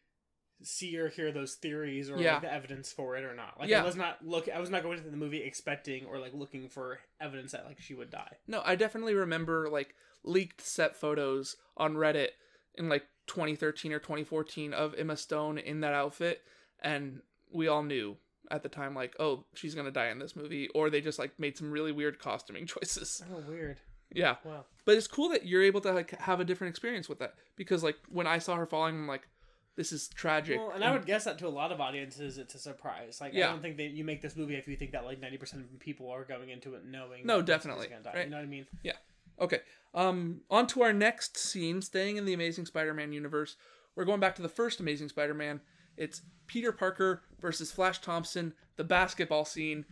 [0.63, 2.35] see or hear those theories or Yeah.
[2.35, 3.59] like the evidence for it or not.
[3.59, 3.83] Like Yeah.
[3.83, 6.69] I was not look I was not going into the movie expecting or like looking
[6.69, 8.37] for evidence that like she would die.
[8.47, 12.29] no, I definitely remember like leaked set photos on Reddit
[12.77, 16.43] in like 2013 or 2014 of Emma Stone in that outfit,
[16.81, 17.21] and
[17.53, 18.17] we all knew
[18.51, 21.39] at the time like, oh, she's gonna die in this movie, or they just like
[21.39, 23.23] made some really weird costuming choices.
[23.33, 23.79] Oh, weird.
[24.15, 24.65] Yeah, Wow.
[24.85, 27.83] but it's cool that you're able to like have a different experience with that because
[27.83, 29.29] like when I saw her falling, I'm like,
[29.77, 30.59] this is tragic.
[30.59, 33.21] Well, and I would guess that to a lot of audiences, it's a surprise.
[33.21, 33.49] Like, Yeah.
[33.49, 35.63] I don't think that you make this movie if you think that like ninety percent
[35.63, 37.27] of people are going into it knowing.
[37.27, 38.25] No, that this is definitely, right.
[38.27, 38.67] You know what I mean?
[38.83, 38.93] Yeah.
[39.41, 39.61] Okay.
[39.95, 43.57] Um, on to our next scene, staying in the Amazing Spider-Man universe.
[43.97, 45.61] We're going back to the first Amazing Spider-Man.
[45.97, 49.85] It's Peter Parker versus Flash Thompson, the basketball scene.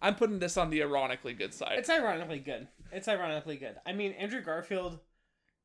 [0.00, 1.78] I'm putting this on the ironically good side.
[1.78, 2.68] It's ironically good.
[2.92, 3.76] It's ironically good.
[3.86, 4.98] I mean, Andrew Garfield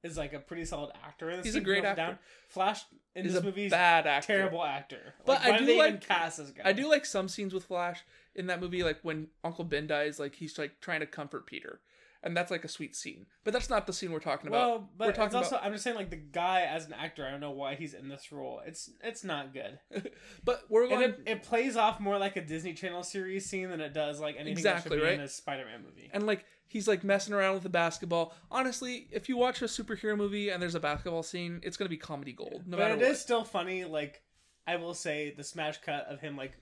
[0.04, 1.30] is like a pretty solid actor.
[1.30, 2.20] In this He's a great actor.
[2.50, 2.84] Flash
[3.16, 4.28] in He's this movie is bad actor.
[4.28, 5.14] terrible actor.
[5.26, 6.64] But Like, I do like- cast this guy.
[6.66, 8.04] I do like some scenes with Flash
[8.36, 11.80] in that movie, like when Uncle Ben dies, like he's like trying to comfort Peter,
[12.24, 13.28] and that's like a sweet scene.
[13.44, 14.68] But that's not the scene we're talking about.
[14.70, 15.66] Well, but we're it's talking also about.
[15.66, 17.26] I'm just saying like the guy as an actor.
[17.26, 18.60] I don't know why he's in this role.
[18.66, 19.80] It's it's not good.
[20.44, 21.02] But we're going.
[21.12, 24.36] it, it plays off more like a Disney Channel series scene than it does like
[24.36, 25.14] anything Exactly, that should be right?
[25.20, 26.10] in a Spider-Man movie.
[26.12, 26.44] and like
[26.74, 28.34] he's like messing around with the basketball.
[28.52, 31.98] Honestly, if you watch a superhero movie and there's a basketball scene, it's gonna be
[31.98, 33.12] comedy gold, no but matter it what.
[33.12, 33.86] is still funny.
[33.86, 34.22] Like
[34.68, 36.54] I will say, the smash cut of him like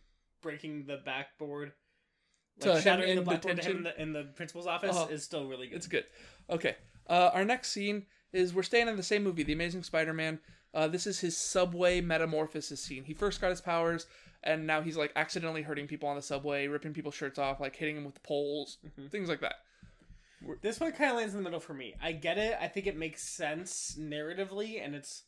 [0.42, 1.72] breaking the backboard,
[2.60, 4.96] To like him shattering in the blackboard to him in the, in the principal's office
[4.96, 5.08] Uh-huh.
[5.10, 5.76] is still really good.
[5.78, 6.06] It's good.
[6.50, 6.76] Okay.
[7.10, 10.40] Uh, our next scene is we're staying in the same movie, The Amazing Spider-Man.
[10.74, 13.04] Uh, this is his subway metamorphosis scene.
[13.04, 14.08] He first got his powers,
[14.44, 17.76] and now he's like accidentally hurting people on the subway, ripping people's shirts off, like
[17.76, 19.08] hitting them with poles, Mm-hmm.
[19.08, 19.56] things like that.
[20.62, 21.94] This one kind of lands in the middle for me.
[22.02, 22.58] I get it.
[22.60, 25.24] I think it makes sense narratively, and it's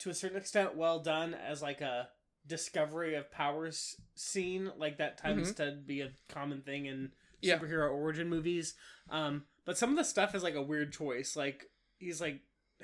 [0.00, 2.08] to a certain extent well done as like a
[2.46, 4.70] discovery of powers scene.
[4.76, 7.08] Like that tends to be a common thing in Mm-hmm.
[7.50, 7.58] Yeah.
[7.58, 8.74] superhero origin movies.
[9.10, 11.36] Um, but some of the stuff is like a weird choice.
[11.36, 12.40] Like he's like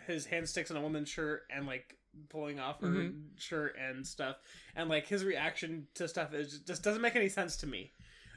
[0.07, 1.97] his hand sticks on a woman's shirt and like
[2.29, 3.23] pulling off her Mhm.
[3.39, 4.37] shirt and stuff,
[4.77, 7.93] and like his reaction to stuff is just doesn't make any sense to me.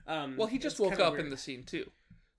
[0.08, 1.26] Um, Well, he just woke up weird.
[1.26, 1.90] in the scene too,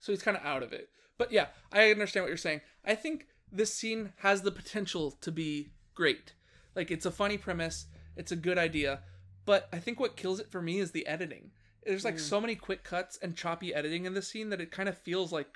[0.05, 0.90] so he's kind of out of it.
[1.16, 2.61] But yeah, I understand what you're saying.
[2.84, 6.34] I think this scene has the potential to be great.
[6.74, 9.00] Like it's a funny premise, it's a good idea,
[9.46, 11.52] but I think what kills it for me is the editing.
[11.86, 12.20] There's like mm.
[12.20, 15.32] so many quick cuts and choppy editing in this scene that it kind of feels
[15.32, 15.48] like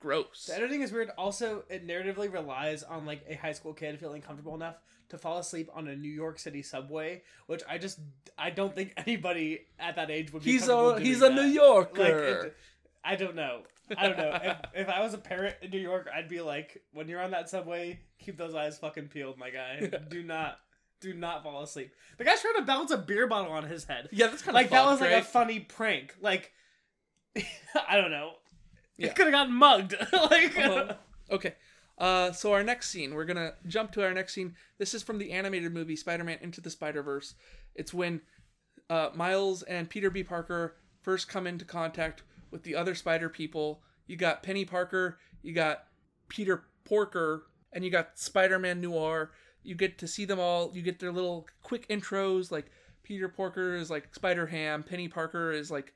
[0.00, 0.46] gross.
[0.46, 1.10] The editing is weird.
[1.18, 4.76] Also, it narratively relies on like a high school kid feeling comfortable enough
[5.10, 8.00] to fall asleep on a New York City subway, which I just
[8.38, 10.52] I don't think anybody at that age would be.
[10.52, 11.34] He's a he's a that.
[11.34, 12.46] New Like, Yorker.
[12.46, 12.56] it,
[13.04, 13.62] I don't know.
[13.98, 14.38] I don't know.
[14.42, 17.30] if, if I was a parent in New York, I'd be like, when you're on
[17.32, 19.90] that subway, keep those eyes fucking peeled, my guy.
[20.08, 20.58] do not,
[21.00, 21.92] do not fall asleep.
[22.18, 24.08] The guy's trying to balance a beer bottle on his head.
[24.12, 26.14] yeah, that's kind of Like that was like a funny prank.
[26.20, 26.52] Like,
[27.88, 28.32] I don't know.
[28.96, 29.08] Yeah.
[29.08, 29.94] It could have gotten mugged.
[30.12, 30.94] like, Uh-huh.
[31.30, 31.54] okay.
[31.98, 34.54] Uh, so our next scene, we're gonna jump to our next scene.
[34.78, 37.34] This is from the animated movie Spider-Man Into the Spider-Verse.
[37.74, 38.20] It's when
[38.90, 40.22] uh, Miles and Peter B.
[40.24, 42.22] Parker first come into contact
[42.52, 43.82] with the other Spider people.
[44.06, 45.84] You got Penny Parker, you got
[46.28, 49.32] Peter Porker, and you got Spider-Man Noir.
[49.62, 50.70] You get to see them all.
[50.74, 52.50] You get their little quick intros.
[52.50, 52.70] Like
[53.02, 54.82] Peter Porker is like Spider Ham.
[54.82, 55.94] Penny Parker is like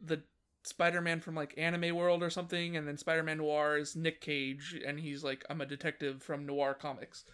[0.00, 0.22] the
[0.64, 4.98] Spider-Man from like Anime World or something, and then Spider-Man Noir is Nick Cage, and
[4.98, 7.24] he's like, I'm a detective from Noir Comics.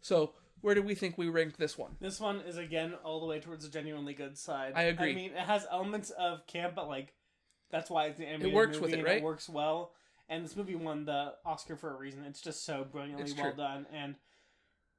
[0.00, 1.96] So where do we think we rank this one?
[2.00, 4.72] This one is again all the way towards the genuinely good side.
[4.76, 5.12] I agree.
[5.12, 7.14] I mean, it has elements of camp, but like
[7.72, 9.16] that's why it's an animated works movie with it, and right?
[9.16, 9.92] It works well,
[10.28, 12.24] and this movie won the Oscar for a reason.
[12.24, 13.56] It's just so brilliantly It's well true.
[13.56, 14.14] done, and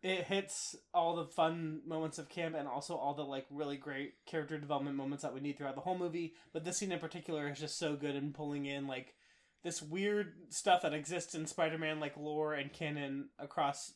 [0.01, 4.15] it hits all the fun moments of camp and also all the like really great
[4.25, 6.33] character development moments that we need throughout the whole movie.
[6.51, 9.15] But this scene in particular is just so good in pulling in like
[9.63, 13.93] this weird stuff that exists in Spider-Man like lore and canon across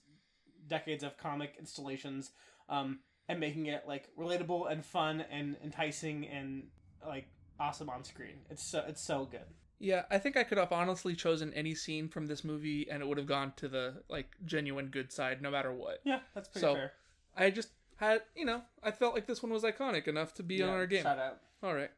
[0.65, 2.31] decades of comic installations
[2.69, 6.67] um, and making it like relatable and fun and enticing and
[7.05, 7.27] like
[7.59, 8.37] awesome on screen.
[8.49, 9.41] It's so it's so good.
[9.79, 13.07] Yeah, I think I could have honestly chosen any scene from this movie, and it
[13.07, 15.99] would have gone to the like genuine good side, no matter what.
[16.03, 16.91] Yeah, that's pretty So, fair.
[17.35, 20.63] I just had, you know, I felt like this one was iconic enough to be
[20.63, 21.03] on our game.
[21.03, 21.37] Shout out.
[21.61, 21.91] All right.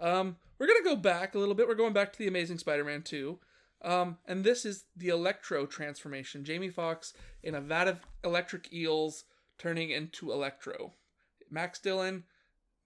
[0.00, 1.68] Um, we're gonna go back a little bit.
[1.68, 3.38] We're going back to the Amazing Spider-Man 2.
[3.82, 6.44] Um, and this is the Electro transformation.
[6.44, 9.24] Jamie Foxx in a vat of electric eels
[9.58, 10.92] turning into Electro.
[11.50, 12.24] Max Dillon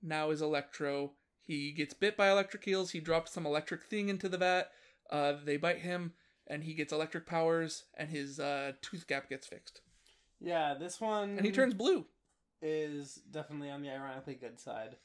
[0.02, 1.12] now is Electro.
[1.46, 2.90] He gets bit by electric eels.
[2.90, 4.70] He drops some electric thing into the vat.
[5.10, 6.12] Uh, they bite him,
[6.48, 9.80] and he gets electric powers, and his uh, tooth gap gets fixed.
[10.40, 12.06] Yeah, this one And he turns blue.
[12.60, 14.96] is definitely on the ironically good side.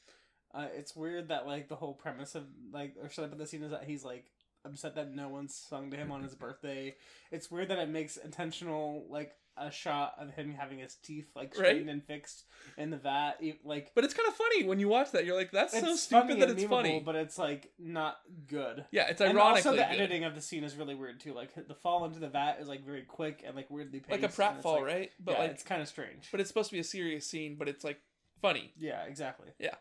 [0.54, 3.62] Uh, it's weird that like the whole premise of like or setup of the scene
[3.62, 4.26] is that he's like
[4.64, 6.94] upset that no one sung to him on his birthday.
[7.30, 11.48] It's weird that it makes intentional like a shot of him having his teeth like
[11.48, 11.56] Right.
[11.56, 12.44] straightened and fixed
[12.78, 13.34] in the vat.
[13.64, 15.26] Like But it's kind of funny when you watch that.
[15.26, 17.02] You're like, that's so stupid that it's funny.
[17.04, 18.16] but it's like not
[18.48, 18.86] good.
[18.92, 20.00] yeah, it's And ironically also the good.
[20.00, 21.34] editing of the scene is really weird too.
[21.34, 24.10] Like the fall into the vat is like very quick and like weirdly paced.
[24.10, 25.10] like a and it's, pratfall, like- right?
[25.20, 26.28] But yeah, like, it's kind of strange.
[26.30, 27.98] but it's supposed to be a serious scene, but it's like
[28.40, 28.72] funny.
[28.78, 29.48] yeah, exactly.
[29.58, 29.74] Yeah.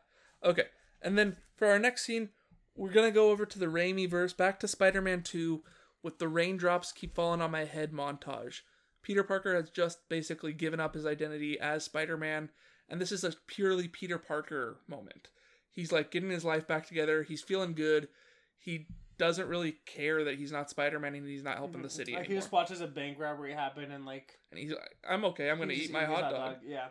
[0.44, 0.66] Okay,
[1.02, 2.30] and then for our next scene,
[2.76, 5.64] we're gonna go over to the Raimi verse, back to Spider-Man Two,
[6.04, 8.62] with the raindrops keep falling on my head montage.
[9.02, 12.50] Peter Parker has just basically given up his identity as Spider-Man,
[12.90, 15.30] and this is a purely Peter Parker moment.
[15.70, 17.24] He's like getting his life back together.
[17.24, 18.10] He's feeling good.
[18.58, 21.96] He doesn't really care that he's not Spider-Man and he's not helping the mm-hmm.
[21.96, 25.24] city Like he just watches a bank robbery happen and like and he's like, "I'm
[25.26, 25.50] okay.
[25.50, 26.88] I'm gonna eat my his hot dog." Yeah.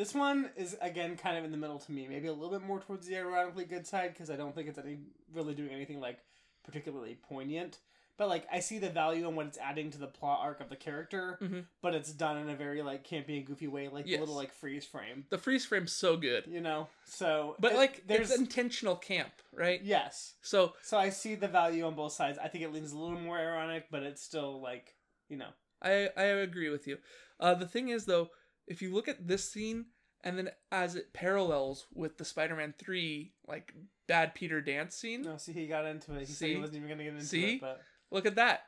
[0.00, 2.06] This one is again kind of in the middle to me.
[2.08, 4.78] Maybe a little bit more towards the ironically good side because I don't think it's
[4.78, 5.00] any
[5.34, 6.20] really doing anything like
[6.64, 7.80] particularly poignant.
[8.16, 10.70] But like I see the value in what it's adding to the plot arc of
[10.70, 11.66] the character, Mhm.
[11.82, 14.16] but it's done in a very like campy and goofy way, like Yes.
[14.16, 16.88] the little like freeze frame, The freeze frame's so good, you know.
[17.04, 19.82] So, but it- like there's it's intentional camp, right?
[19.82, 20.36] yes.
[20.40, 22.38] So So I see the value on both sides.
[22.38, 24.94] I think it leans a little more ironic, but it's still like
[25.28, 25.50] you know.
[25.82, 26.96] I I agree with you.
[27.38, 28.30] Uh, the thing is though,
[28.70, 29.86] if you look at this scene
[30.24, 33.74] and then as it parallels with the Spider-Man three like
[34.06, 36.20] bad Peter dance scene, No, see, he got into it.
[36.20, 36.54] He said See?
[36.54, 37.54] he wasn't even gonna get into See?
[37.54, 37.80] it, but.
[38.10, 38.62] look at that.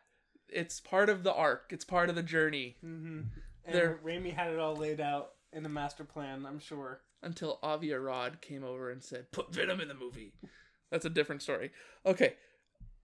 [0.48, 1.70] It's part of the arc.
[1.70, 3.20] It's part of the journey Mm-hmm.
[3.64, 7.00] And There- Raimi had it all laid out in the master plan, I'm sure.
[7.22, 10.32] until Avi Arad came over and said, "Put Venom in the movie."
[10.90, 11.70] That's a different story.
[12.04, 12.34] Okay,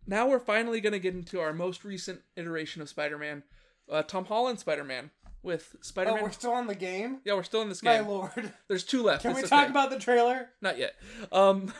[0.06, 3.44] now we're finally gonna get into our most recent iteration of Spider-Man,
[3.88, 5.10] uh, Tom Holland Spider-Man
[5.42, 6.22] with Oh, Spider-Man.
[6.22, 7.20] we're still on the game?
[7.24, 8.02] yeah, we're still in this game.
[8.04, 8.52] My lord.
[8.68, 9.22] There's two left.
[9.22, 10.50] Can we talk about the trailer?
[10.60, 10.94] Not yet.
[11.32, 11.72] Um,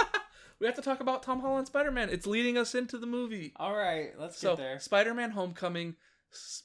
[0.60, 2.10] we have to talk about Tom Holland Spider-Man.
[2.10, 3.52] It's leading us into the movie.
[3.56, 4.80] All right, let's So, get there.
[4.80, 5.96] Spider-Man: Homecoming.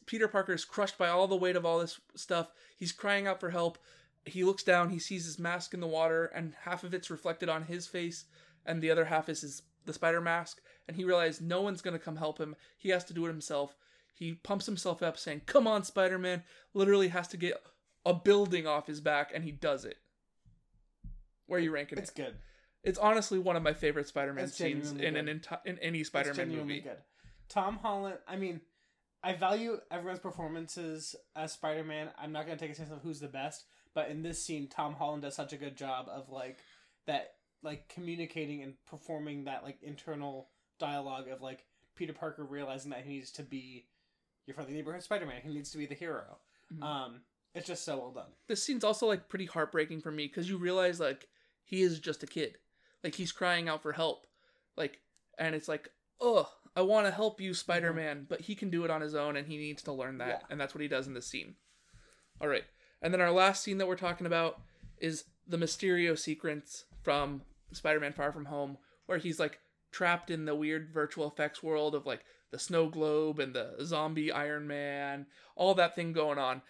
[0.06, 2.52] Peter Parker is crushed by all the weight of all this stuff.
[2.78, 3.78] He's crying out for help.
[4.26, 4.90] He looks down.
[4.90, 8.26] He sees his mask in the water, and half of it's reflected on his face,
[8.66, 10.62] and the other half is his the spider mask.
[10.88, 12.56] And he realizes no one's gonna come help him.
[12.78, 13.76] He has to do it himself.
[14.24, 16.44] He pumps himself up, saying, "Come on, Spider-Man!"
[16.74, 17.62] Literally has to get
[18.06, 19.98] a building off his back, and he does it.
[21.48, 22.14] Where are you ranking It's it?
[22.14, 22.36] It's good.
[22.84, 25.44] It's honestly one of my favorite Spider-Man scenes genuinely in an good.
[25.44, 26.88] enti- in any It's Spider-Man genuinely movie.
[26.88, 26.98] good.
[27.50, 28.62] Tom Holland, I mean,
[29.24, 32.10] I value everyone's performances as Spider Man.
[32.18, 34.68] I'm not going to take a sense of who's the best, but in this scene,
[34.68, 36.60] Tom Holland does such a good job of like
[37.08, 40.50] that, like communicating and performing that like internal
[40.80, 41.66] dialogue of like
[41.96, 43.86] Peter Parker realizing that he needs to be
[44.46, 45.42] your friendly neighborhood Spider Man.
[45.44, 46.38] He needs to be the hero.
[46.74, 46.84] Mhm.
[46.84, 47.22] Um,
[47.56, 48.32] it's just so well done.
[48.48, 51.28] this scene's also like pretty heartbreaking for me because you realize like
[51.66, 52.58] he is just a kid
[53.04, 54.26] like he's crying out for help
[54.76, 55.00] like
[55.38, 55.90] and it's like
[56.20, 59.36] oh i want to help you spider-man but he can do it on his own
[59.38, 60.48] and he needs to learn that Yeah.
[60.50, 61.56] and that's what he does in this scene
[62.42, 62.64] all right
[63.04, 64.60] and then our last scene that we're talking about
[64.98, 69.60] is the mysterio sequence from spider-man far from home where he's like
[69.92, 74.32] trapped in the weird virtual effects world of like the snow globe and the zombie
[74.32, 75.26] iron man
[75.56, 76.62] all that thing going on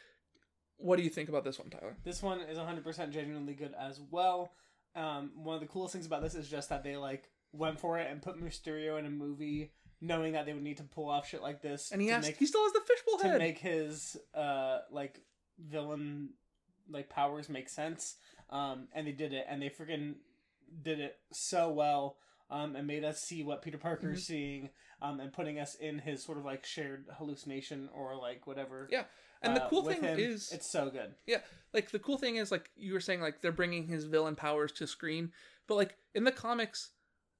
[0.77, 4.01] what do you think about this one tyler This one is 100% genuinely good as
[4.11, 4.51] well.
[4.95, 7.99] Um, one of the coolest things about this is just that they like went for
[7.99, 9.71] it and put Mysterio in a movie,
[10.01, 12.25] knowing that they would need to pull off shit like this And he to has
[12.25, 15.21] make he still has the fishbowl head to make his uh like
[15.57, 16.29] villain
[16.89, 18.15] like powers make sense.
[18.49, 20.15] Um, and they did it, and they freaking
[20.81, 22.17] did it so well.
[22.53, 24.25] Um, and made us see what Peter Parker's Mhm.
[24.25, 24.69] seeing,
[25.01, 28.87] um, and putting us in his sort of like shared hallucination or like whatever.
[28.91, 29.05] Yeah,
[29.41, 30.19] and the uh, cool thing him.
[30.19, 31.15] is, it's so good.
[31.25, 31.41] Yeah.
[31.73, 34.71] Like the cool thing is, like you were saying, like they're bringing his villain powers
[34.73, 35.33] to screen,
[35.67, 36.91] but like in the comics,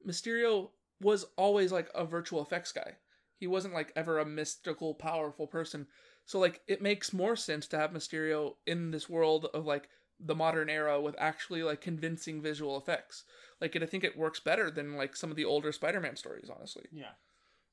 [0.04, 2.96] Mysterio was always like a virtual effects guy.
[3.38, 5.86] He wasn't like ever a mystical, powerful person.
[6.26, 9.90] So like it makes more sense to have Mysterio in this world of like
[10.20, 13.26] the modern era with actually like convincing visual effects.
[13.64, 16.50] Like it, I think it works better than like some of the older Spider-Man stories,
[16.54, 16.84] honestly.
[16.92, 17.16] Yeah.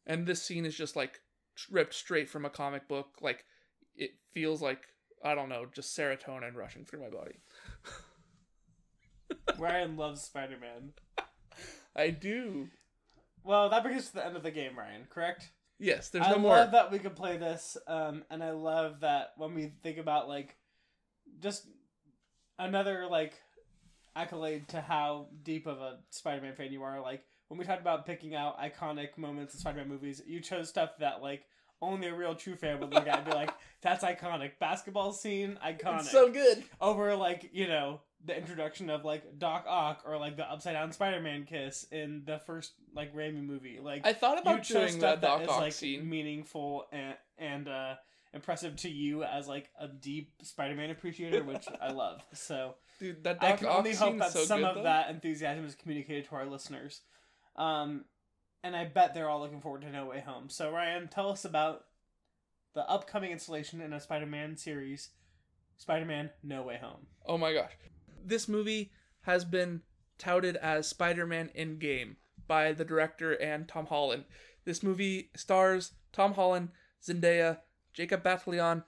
[0.06, 1.20] and this scene is just like
[1.70, 3.44] ripped straight from a comic book like
[3.96, 4.80] it feels like
[5.24, 7.34] i don't know just serotonin rushing through my body
[9.58, 10.92] Ryan loves Spider Man.
[11.94, 12.68] I do.
[13.44, 15.06] Well, that brings us to the end of the game, Ryan.
[15.08, 15.50] Correct?
[15.78, 16.54] Yes, there's I no more.
[16.54, 19.98] I love that we could play this, um, and I love that when we think
[19.98, 20.56] about like
[21.40, 21.66] just
[22.58, 23.34] another like
[24.16, 27.00] accolade to how deep of a Spider-Man fan you are.
[27.00, 30.90] Like when we talked about picking out iconic moments in Spider-Man movies, you chose stuff
[31.00, 31.44] that like
[31.82, 33.52] only a real true fan would look at and be like,
[33.82, 36.00] "That's iconic." Basketball scene, iconic.
[36.00, 36.62] It's so good.
[36.80, 40.92] Over like you know the introduction of like Doc Ock or like the upside down
[40.92, 43.78] Spider-Man kiss in the first like Raimi movie.
[43.82, 46.08] Like I thought you about chose doing stuff that Doc that is Ock like scene.
[46.08, 47.94] meaningful and and uh
[48.32, 52.22] impressive to you as like a deep Spider-Man appreciator, which I love.
[52.32, 54.82] So Dude, that I can only hope that so some good, of though.
[54.84, 57.00] that enthusiasm is communicated to our listeners.
[57.56, 58.04] Um,
[58.62, 60.48] and I bet they're all looking forward to No Way Home.
[60.48, 61.84] So Ryan, tell us about
[62.74, 65.10] the upcoming installation in a Spider-Man series,
[65.76, 67.06] Spider-Man No Way Home.
[67.26, 67.72] Oh my gosh.
[68.24, 69.82] This movie has been
[70.18, 72.16] touted as Spider Man in game
[72.46, 74.24] by the director and Tom Holland.
[74.64, 76.68] This movie stars Tom Holland,
[77.02, 77.58] Zendaya,
[77.92, 78.84] Jacob Batalon,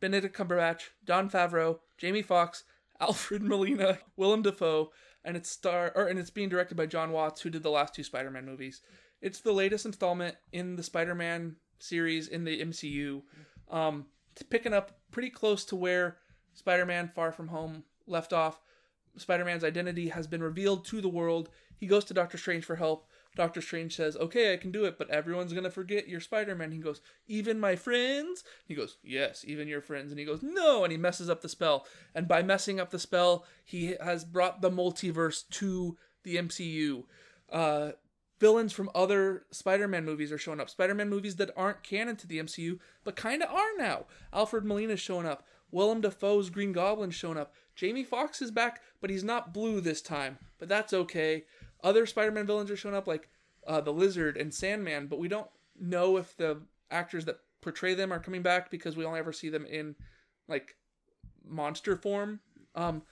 [0.00, 2.64] Benedict Cumberbatch, Jon Favreau, Jamie Foxx,
[3.00, 4.90] Alfred Molina, Willem Dafoe,
[5.24, 7.94] and it's star or and it's being directed by Jon Watts, who did the last
[7.94, 8.82] two Spider-Man movies.
[9.20, 13.22] It's the latest installment in the Spider-Man series in the MCU.
[13.70, 16.18] Um, it's picking up pretty close to where
[16.52, 18.60] Spider-Man Far From Home left off.
[19.16, 21.48] Spider-Man's identity has been revealed to the world.
[21.76, 23.06] He goes to Doctor Strange for help.
[23.36, 26.78] Doctor Strange says, "Okay, I can do it, but everyone's gonna forget you're Spider-Man." He
[26.78, 30.92] goes, "Even my friends?" He goes, "Yes, even your friends." And he goes, "No," and
[30.92, 31.86] he messes up the spell.
[32.14, 37.06] And by messing up the spell, he has brought the multiverse to the MCU.
[37.50, 37.92] Uh,
[38.40, 40.70] villains from other Spider-Man movies are showing up.
[40.70, 44.06] Spider-Man movies that aren't canon to the MCU, but kind of are now.
[44.32, 45.46] Alfred Molina's showing up.
[45.70, 47.52] Willem Dafoe's Green Goblin's showing up.
[47.74, 50.38] Jamie Foxx is back, but he's not blue this time.
[50.58, 51.44] But that's okay.
[51.84, 53.28] Other Spider-Man villains are showing up, like
[53.66, 58.12] uh, the Lizard and Sandman, but we don't know if the actors that portray them
[58.12, 59.94] are coming back because we only ever see them in
[60.48, 60.76] like
[61.46, 62.40] monster form.
[62.74, 63.02] Um,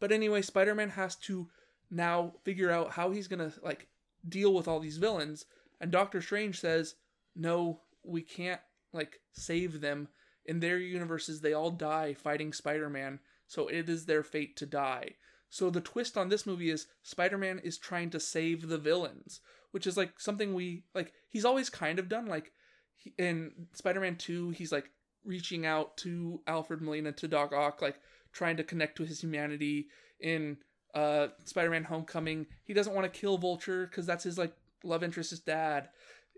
[0.00, 1.48] but anyway, Spider-Man has to
[1.90, 3.88] now figure out how he's gonna like
[4.26, 5.44] deal with all these villains.
[5.80, 6.94] And Doctor Strange says,
[7.36, 8.60] "No, we can't
[8.92, 10.08] like save them.
[10.44, 15.16] In their universes, they all die fighting Spider-Man, so it is their fate to die."
[15.52, 19.40] So the twist on this movie is Spider-Man is trying to save the villains,
[19.70, 21.12] which is like something we like.
[21.28, 22.24] He's always kind of done.
[22.24, 22.52] Like
[22.96, 24.88] he- in Spider-Man Two, he's like
[25.26, 27.96] reaching out to Alfred Molina to Doc Ock, like
[28.32, 29.88] trying to connect to his humanity.
[30.20, 30.56] In
[30.94, 35.32] uh, Spider-Man: Homecoming, he doesn't want to kill Vulture because that's his like love interest,
[35.32, 35.90] interest's dad,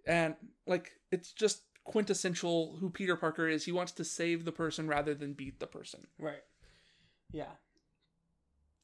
[0.08, 0.34] and
[0.66, 3.64] like it's just quintessential who Peter Parker is.
[3.64, 6.08] He wants to save the person rather than beat the person.
[6.18, 6.42] Right.
[7.32, 7.52] Yeah.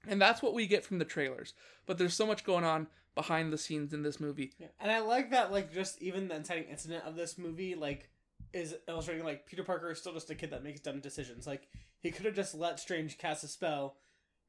[0.07, 1.53] And that's what we get from the trailers.
[1.87, 4.53] But there's so much going on behind the scenes in this movie.
[4.59, 4.69] Yeah.
[4.79, 8.09] And I like that, like, just even the inciting incident of this movie, like,
[8.53, 11.47] is illustrating, like, Peter Parker is still just a kid that makes dumb decisions.
[11.47, 13.97] Like, he could have just let Strange cast a spell,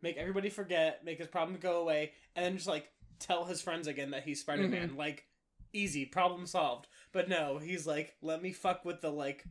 [0.01, 2.89] make everybody forget, make his problem go away, and then just, like,
[3.19, 4.95] tell his friends again that he's Spider Man.
[4.95, 5.25] Like,
[5.73, 6.87] easy, problem solved.
[7.11, 9.43] But no, he's like, let me fuck with the, like,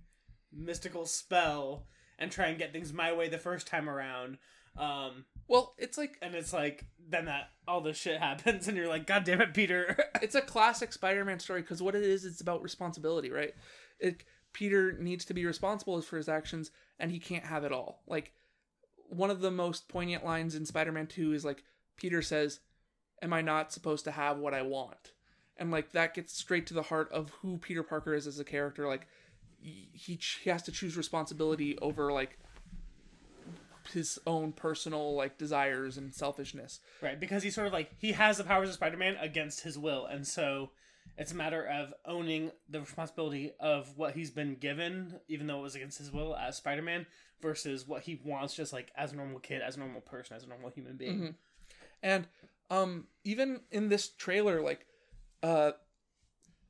[0.53, 1.87] mystical spell
[2.19, 4.39] and try and get things my way the first time around.
[4.77, 8.89] Um, Well, it's like and it's like, then that, all this shit happens, and you're
[8.89, 9.99] like, God damn it, Peter.
[10.23, 13.53] it's a classic Spider-Man story because what it is, it's about responsibility, right?
[13.99, 14.23] It,
[14.53, 16.71] Peter needs to be responsible for his actions,
[17.01, 18.05] and he can't have it all.
[18.07, 18.33] Like
[19.09, 21.65] one of the most poignant lines in Spider-Man Two is like
[21.97, 22.61] Peter says,
[23.21, 25.15] "Am I not supposed to have what I want?"
[25.57, 28.45] And like that gets straight to the heart of who Peter Parker is as a
[28.45, 28.87] character.
[28.87, 29.09] Like
[29.61, 32.39] he he has to choose responsibility over like
[33.93, 36.81] his own personal like desires and selfishness.
[37.01, 40.07] Right, because he's sort of like he has the powers of Spider-Man against his will,
[40.07, 40.71] and so
[41.17, 45.63] it's a matter of owning the responsibility of what he's been given, even though it
[45.63, 47.07] was against his will as Spider-Man,
[47.41, 50.45] versus what he wants, just like as a normal kid, as a normal person, as
[50.45, 51.21] a normal human being.
[51.21, 51.35] Mhm.
[52.03, 52.27] And
[52.71, 54.87] um even in this trailer like
[55.43, 55.73] uh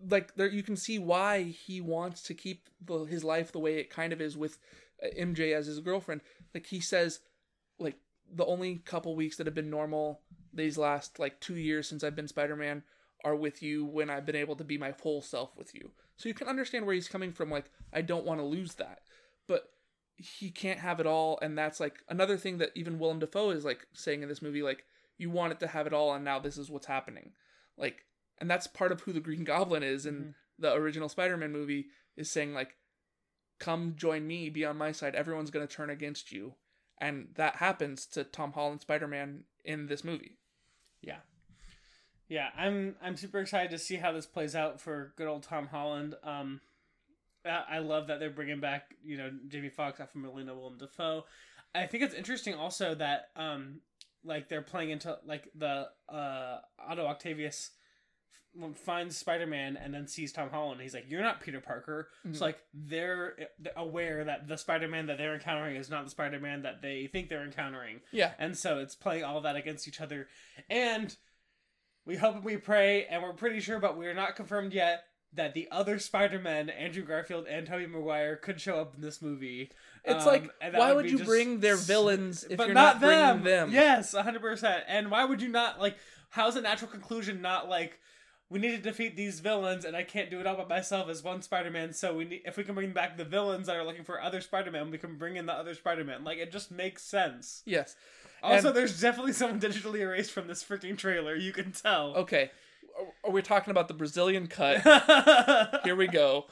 [0.08, 3.76] like there you can see why he wants to keep the, his life the way
[3.76, 4.58] it kind of is with
[5.02, 6.20] MJ as his girlfriend.
[6.54, 7.20] Like he says
[7.78, 7.96] like
[8.32, 10.20] the only couple weeks that have been normal
[10.52, 12.82] these last like 2 years since I've been Spider-Man
[13.24, 15.90] are with you when I've been able to be my full self with you.
[16.16, 19.00] So you can understand where he's coming from like I don't want to lose that.
[19.46, 19.70] But
[20.16, 23.64] he can't have it all and that's like another thing that even Willem Dafoe is
[23.64, 24.84] like saying in this movie like
[25.16, 27.32] you want it to have it all and now this is what's happening
[27.78, 28.04] like
[28.38, 30.34] and that's part of who the green goblin is in Mhm.
[30.58, 31.86] the original spider-man movie
[32.18, 32.76] is saying like
[33.60, 36.54] come join me be on my side everyone's going to turn against you
[36.98, 40.38] and that happens to tom holland spider-man in this movie
[41.02, 41.18] Yeah,
[42.28, 45.66] Yeah, I'm I'm super excited to see how this plays out for good old Tom
[45.66, 46.14] Holland.
[46.22, 46.60] Um,
[47.44, 51.24] I love that they're bringing back you know Jamie Foxx after Molina Willem Dafoe.
[51.74, 53.80] I think it's interesting also that um
[54.24, 57.70] like they're playing into like the uh Otto Octavius
[58.74, 60.80] finds Spider Man and then sees Tom Holland.
[60.80, 62.34] He's like, "You're not Peter Parker." Mhm.
[62.36, 66.10] So like they're they're aware that the Spider Man that they're encountering is not the
[66.10, 68.00] Spider Man that they think they're encountering.
[68.10, 68.32] Yeah.
[68.38, 70.28] And so it's playing all that against each other.
[70.68, 71.16] And
[72.04, 75.54] we hope and we pray, and we're pretty sure, but we're not confirmed yet, that
[75.54, 79.70] the other Spider-Men, Andrew Garfield and Tobey Maguire, could show up in this movie.
[80.04, 83.00] It's Um, like, why would be you bring their villains if but you're not not,
[83.00, 83.70] bringing them.
[83.70, 83.70] them?
[83.72, 84.82] Yes, 100%.
[84.88, 85.98] And why would you not, like,
[86.30, 88.00] how's a natural conclusion not like,
[88.50, 91.22] we need to defeat these villains, and I can't do it all by myself as
[91.22, 91.92] one Spider-Man.
[91.92, 94.40] So we need, if we can bring back the villains that are looking for other
[94.40, 96.24] Spider-Man, we can bring in the other Spider-Man.
[96.24, 97.62] Like it just makes sense.
[97.64, 97.94] Yes.
[98.42, 101.36] Also, And- there's definitely someone digitally erased from this freaking trailer.
[101.36, 102.14] You can tell.
[102.16, 102.50] Okay.
[103.24, 104.82] Are we talking about the Brazilian cut?
[105.84, 106.46] Here we go.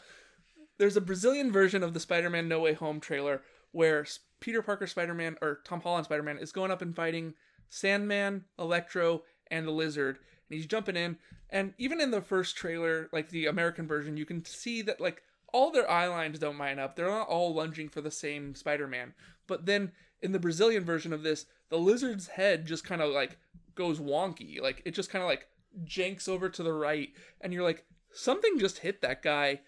[0.79, 3.43] There's a Brazilian version of the Spider-Man No Way Home trailer
[3.73, 4.07] where
[4.41, 7.35] Peter Parker Spider-Man or Tom Holland Spider-Man is going up and fighting
[7.69, 10.19] Sandman, Electro, and the Lizard,
[10.49, 11.17] and he's jumping in.
[11.51, 15.23] And even in the first trailer, like the American version, you can see that like
[15.53, 16.95] all their eye lines don't line up.
[16.95, 19.15] They're not all lunging for the same Spider-Man.
[19.47, 23.39] But then in the Brazilian version of this, the Lizard's head just kind of like
[23.75, 24.61] goes wonky.
[24.61, 25.49] Like it just kind of like
[25.85, 29.61] janks over to the right, and you're like, something just hit that guy.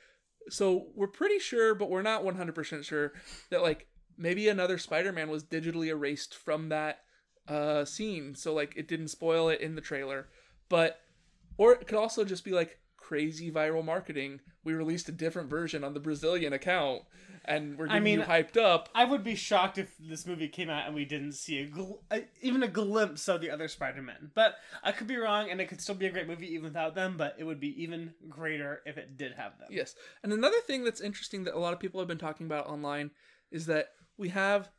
[0.48, 3.12] So we're pretty sure, but we're not 100% sure
[3.50, 7.00] that like maybe another Spider-Man was digitally erased from that
[7.48, 10.28] uh scene, so like it didn't spoil it in the trailer.
[10.70, 10.98] But
[11.58, 14.40] or it could also just be like crazy viral marketing.
[14.64, 17.02] We released a different version on the Brazilian account,
[17.44, 18.88] and we're I getting you hyped up.
[18.94, 21.98] I would be shocked if this movie came out and we didn't see a gl-
[22.10, 24.30] uh, even a glimpse of the other Spider-Man.
[24.34, 24.54] But
[24.84, 27.16] I could be wrong, and it could still be a great movie even without them.
[27.16, 29.68] But it would be even greater if it did have them.
[29.70, 29.94] Yes.
[30.22, 33.10] And another thing that's interesting that a lot of people have been talking about online
[33.50, 34.70] is that we have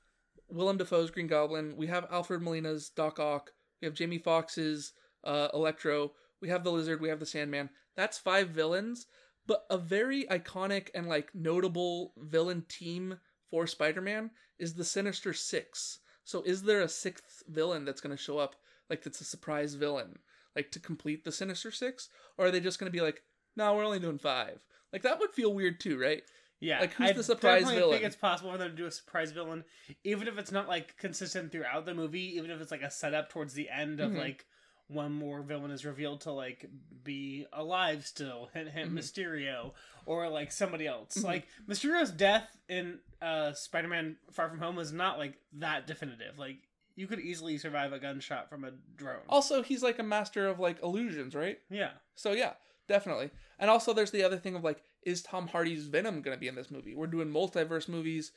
[0.49, 4.93] Willem Dafoe's Green Goblin, we have Alfred Molina's Doc Ock, we have Jamie Foxx's
[5.23, 6.11] uh, Electro,
[6.41, 7.69] we have the Lizard, we have the Sandman.
[7.95, 9.07] That's five villains,
[9.45, 13.19] but a very iconic and like notable villain team
[13.49, 15.99] for Spider-Man is the Sinister Six.
[16.23, 18.55] So is there a sixth villain that's going to show up
[18.89, 20.19] like that's a surprise villain,
[20.55, 23.23] like to complete the Sinister Six, or are they just going to be like,
[23.55, 24.59] no, we're only doing five?
[24.93, 26.23] Like that would feel weird too, right?
[26.59, 27.95] Yeah, Like, who's I the surprise definitely villain?
[27.95, 29.63] think it's possible for them to do a surprise villain,
[30.03, 32.35] even if it's not like consistent throughout the movie.
[32.37, 34.19] Even if it's like a setup towards the end of Mhm.
[34.19, 34.45] like
[34.91, 36.65] one more villain is revealed to like
[37.03, 38.97] be alive still, hint hint Mhm.
[38.99, 39.71] Mysterio
[40.05, 41.17] or like somebody else.
[41.17, 41.23] Mhm.
[41.23, 46.37] Like Mysterio's death in uh Spider-Man Far From Home was not like that definitive.
[46.37, 46.57] Like
[46.95, 49.21] you could easily survive a gunshot from a drone.
[49.29, 51.57] Also, he's like a master of like illusions, right?
[51.69, 52.53] yeah, So yeah,
[52.87, 53.31] definitely.
[53.59, 56.55] And also, there's the other thing of like, is Tom Hardy's Venom gonna be in
[56.55, 56.93] this movie?
[56.93, 58.31] We're doing multiverse movies.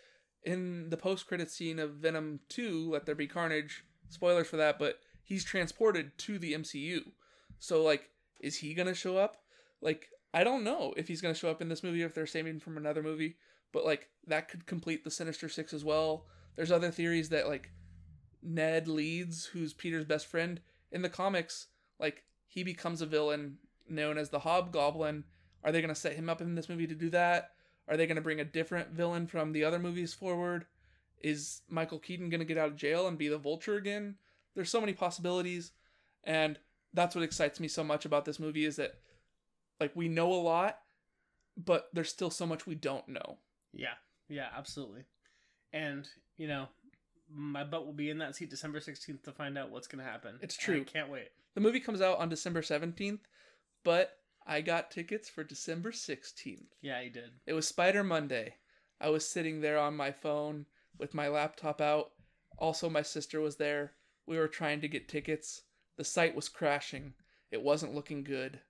[0.45, 3.83] In the post-credit scene of Venom 2, Let There Be Carnage.
[4.11, 7.01] Spoilers for that, but he's transported to the MCU.
[7.59, 8.11] So like,
[8.41, 9.39] is he gonna show up?
[9.81, 12.27] Like, I don't know if he's gonna show up in this movie or if they're
[12.27, 13.37] saving from another movie.
[13.73, 16.27] But like, that could complete the Sinister Six as well.
[16.55, 17.71] There's other theories that like
[18.43, 20.61] Ned Leeds, who's Peter's best friend
[20.93, 21.67] in the comics,
[21.99, 23.59] like he becomes a villain
[23.89, 25.25] known as the Hobgoblin.
[25.65, 27.51] Are they to set him up in this movie to do that?
[27.89, 30.67] Are they going to bring a different villain from the other movies forward?
[31.23, 34.17] Is Michael Keaton going to get out of jail and be the Vulture again?
[34.55, 35.73] There's so many possibilities,
[36.25, 36.59] and
[36.93, 38.95] that's what excites me so much about this movie is that
[39.81, 40.79] like we know a lot,
[41.57, 43.39] but there's still so much we don't know.
[43.73, 43.95] yeah,
[44.29, 45.05] yeah, absolutely.
[45.73, 46.69] And you know,
[47.29, 50.39] my butt will be in that seat December sixteenth to find out what's gonna happen.
[50.41, 50.85] It's I true.
[50.85, 51.29] can't wait.
[51.55, 53.21] The movie comes out on December 17th,
[53.85, 56.67] but I got tickets for December 16th.
[56.83, 57.31] Yeah, you did.
[57.47, 58.55] It was Spider Monday.
[59.01, 60.67] I was sitting there on my phone
[60.99, 62.11] with my laptop out.
[62.59, 63.93] Also, my sister was there.
[64.27, 65.63] We were trying to get tickets.
[65.97, 67.15] The site was crashing.
[67.51, 68.61] It wasn't looking good.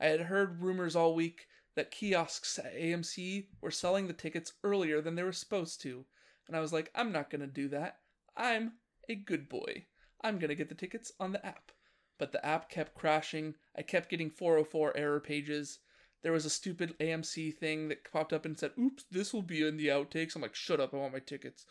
[0.00, 5.00] I had heard rumors all week that kiosks at AMC were selling the tickets earlier
[5.00, 6.04] than they were supposed to.
[6.46, 7.98] And I was like, I'm not going to do that.
[8.36, 8.72] I'm
[9.08, 9.86] a good boy.
[10.22, 11.72] I'm going to get the tickets on the app.
[12.18, 13.54] But the app kept crashing.
[13.76, 15.78] I kept getting 404 error pages
[16.22, 19.66] there was a stupid AMC thing that popped up and said, "Oops, this will be
[19.66, 20.94] in the outtakes." I'm like, "Shut up!
[20.94, 21.66] I want my tickets."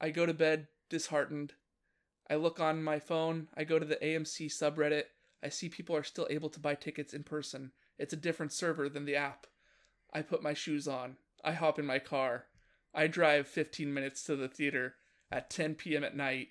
[0.00, 1.54] I go to bed disheartened.
[2.28, 3.48] I look on my phone.
[3.56, 5.04] I go to the AMC subreddit.
[5.42, 7.72] I see people are still able to buy tickets in person.
[7.98, 9.46] It's a different server than the app.
[10.12, 11.16] I put my shoes on.
[11.42, 12.44] I hop in my car.
[12.94, 14.96] I drive 15 minutes to the theater
[15.30, 16.04] at 10 p.m.
[16.04, 16.48] at night,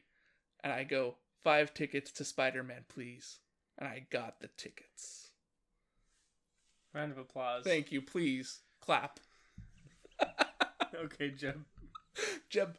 [0.63, 3.37] and I go, five tickets to Spider Man, please.
[3.77, 5.29] and I got the tickets.
[6.95, 7.63] Round of applause.
[7.63, 8.01] Thank you.
[8.01, 9.19] Please clap.
[10.95, 11.65] okay, Jim.
[12.49, 12.75] Jeb.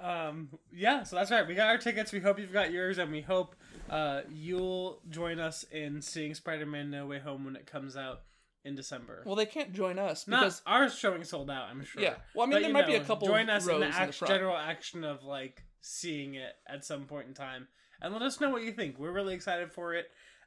[0.00, 1.46] Um, yeah, so that's right.
[1.46, 2.12] We got our tickets.
[2.12, 3.54] We hope you've got yours, and we hope
[3.88, 8.22] uh, you'll join us in seeing Spider-Man: No Way Home when it comes out
[8.64, 9.22] in December.
[9.24, 11.68] Well, they can't join us Not because our showing sold out.
[11.70, 12.02] I'm sure.
[12.02, 12.14] yeah.
[12.34, 14.24] Well, I mean, But, there might be a couple Join us in the, in the
[14.26, 17.68] general action of like seeing it at some point in time,
[18.00, 18.98] and let us know what you think.
[18.98, 20.06] We're really excited for it,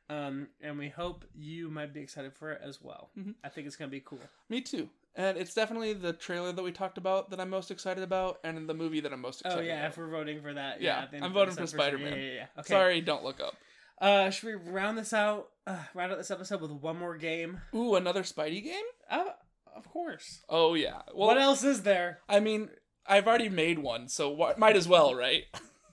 [0.09, 3.11] um, and we hope you might be excited for it as well.
[3.17, 3.35] Mhm.
[3.43, 4.19] I think it's gonna be cool.
[4.49, 4.89] Me too.
[5.17, 8.69] And it's definitely the trailer that we talked about that I'm most excited about, and
[8.69, 9.59] the movie that I'm most excited.
[9.59, 9.91] Oh yeah, about.
[9.91, 12.13] if we're voting for that, Yeah, yeah, I'm voting for Spider-Man.
[12.13, 12.45] Yeah, yeah, yeah.
[12.59, 12.67] Okay.
[12.73, 13.55] Sorry, don't look up.
[13.99, 15.49] Uh, should we round this out?
[15.65, 17.61] Uh, round out this episode with one more game?
[17.73, 18.85] Ooh, another Spidey game?
[19.09, 19.31] Uh,
[19.75, 20.43] of course.
[20.47, 21.01] Oh yeah.
[21.15, 22.19] Well, what else is there?
[22.29, 22.69] I mean,
[23.07, 25.45] I've already made one, so wh- might as well, right?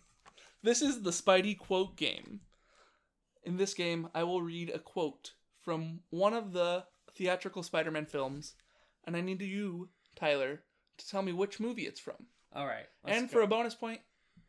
[0.62, 2.40] this is the Spidey quote game.
[3.42, 6.84] In this game, I will read a quote from one of the
[7.16, 8.54] theatrical Spider-Man films,
[9.06, 10.60] and I need you, Tyler,
[10.98, 12.26] to tell me which movie it's from.
[12.54, 12.86] All right.
[13.04, 13.32] and go.
[13.32, 14.00] for a bonus point,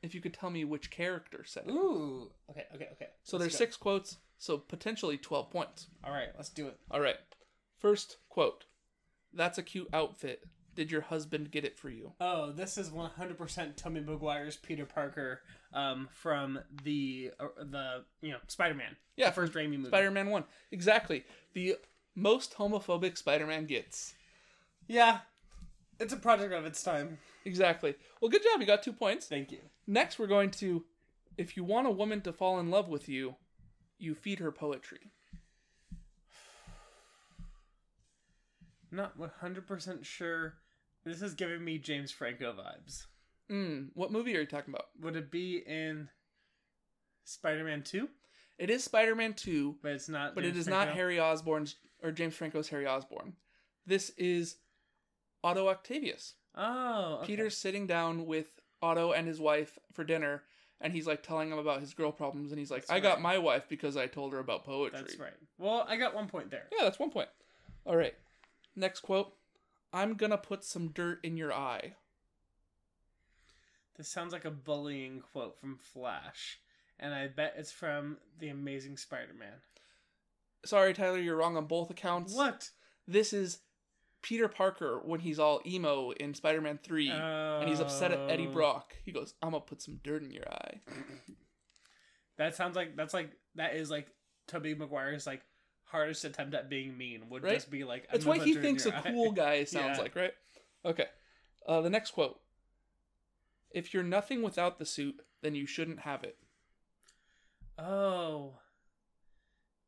[0.03, 1.71] if you could tell me which character said it.
[1.71, 3.07] ooh, okay, okay, okay.
[3.23, 3.57] So Let's there's go.
[3.57, 5.87] six quotes, so potentially 12 points.
[6.03, 6.77] All right, let's do it.
[6.91, 7.17] All right.
[7.79, 8.65] First quote.
[9.33, 10.43] That's a cute outfit.
[10.75, 12.11] Did your husband get it for you?
[12.19, 15.41] Oh, this is 100% Tobey Maguire's Peter Parker
[15.73, 18.95] um, from the uh, the you know Spider-Man.
[19.15, 19.87] Yeah, first Raimi movie.
[19.87, 20.43] Spider-Man 1.
[20.71, 21.23] Exactly.
[21.53, 21.77] The
[22.13, 24.15] most homophobic Spider-Man gets.
[24.87, 25.19] Yeah,
[25.99, 27.17] it's a project of its time.
[27.45, 27.95] Exactly.
[28.21, 28.59] Well, good job.
[28.61, 29.27] You got 2 points.
[29.27, 29.59] Thank you.
[29.87, 30.83] Next, we're going to
[31.37, 33.35] if you want a woman to fall in love with you,
[33.97, 35.11] you feed her poetry.
[38.91, 40.53] Not 100% sure.
[41.03, 43.05] This is giving me James Franco vibes.
[43.51, 44.87] Mm, what movie are you talking about?
[45.01, 46.07] Would it be in
[47.25, 48.07] Spider-Man 2?
[48.57, 50.33] It is Spider-Man 2, But it's not.
[50.33, 50.85] but James it is Franco?
[50.85, 53.33] not Harry Osborn's or James Franco's Harry Osborn.
[53.85, 54.55] This is
[55.45, 56.33] Otto Octavius.
[56.55, 57.27] Oh, okay.
[57.27, 60.43] Peter's sitting down with Otto and his wife for dinner,
[60.81, 63.21] and he's like telling him about his girl problems, and he's like, That's "I got
[63.21, 65.33] my wife because I told her about poetry." That's right.
[65.57, 66.65] Well, I got one point there.
[66.71, 67.29] Yeah, that's one point.
[67.85, 68.15] All right.
[68.75, 69.33] Next quote:
[69.93, 71.93] "I'm gonna put some dirt in your eye."
[73.97, 76.59] This sounds like a bullying quote from Flash,
[76.99, 79.61] and I bet it's from The Amazing Spider-Man.
[80.65, 82.33] Sorry, Tyler, you're wrong on both accounts.
[82.33, 82.71] What?
[83.07, 83.59] This is
[84.25, 88.53] Peter Parker when he's all emo in Spider-Man Three, and he's upset at Eddie Oh.
[88.53, 88.95] Brock.
[89.05, 90.81] He goes, "I'm gonna put some dirt in your eye."
[92.37, 94.07] That sounds like that's like that is like
[94.47, 95.41] Tobey Maguire's like
[95.85, 97.53] hardest attempt at being mean would Right?
[97.53, 98.07] just be like.
[98.11, 99.01] That's what he put dirt in thinks a eye.
[99.11, 100.03] cool guy sounds Yeah.
[100.03, 100.33] like, right?
[100.83, 101.05] Okay.
[101.65, 102.41] Uh, the next quote.
[103.71, 106.37] If you're nothing without the suit, then you shouldn't have it.
[107.77, 108.55] Oh.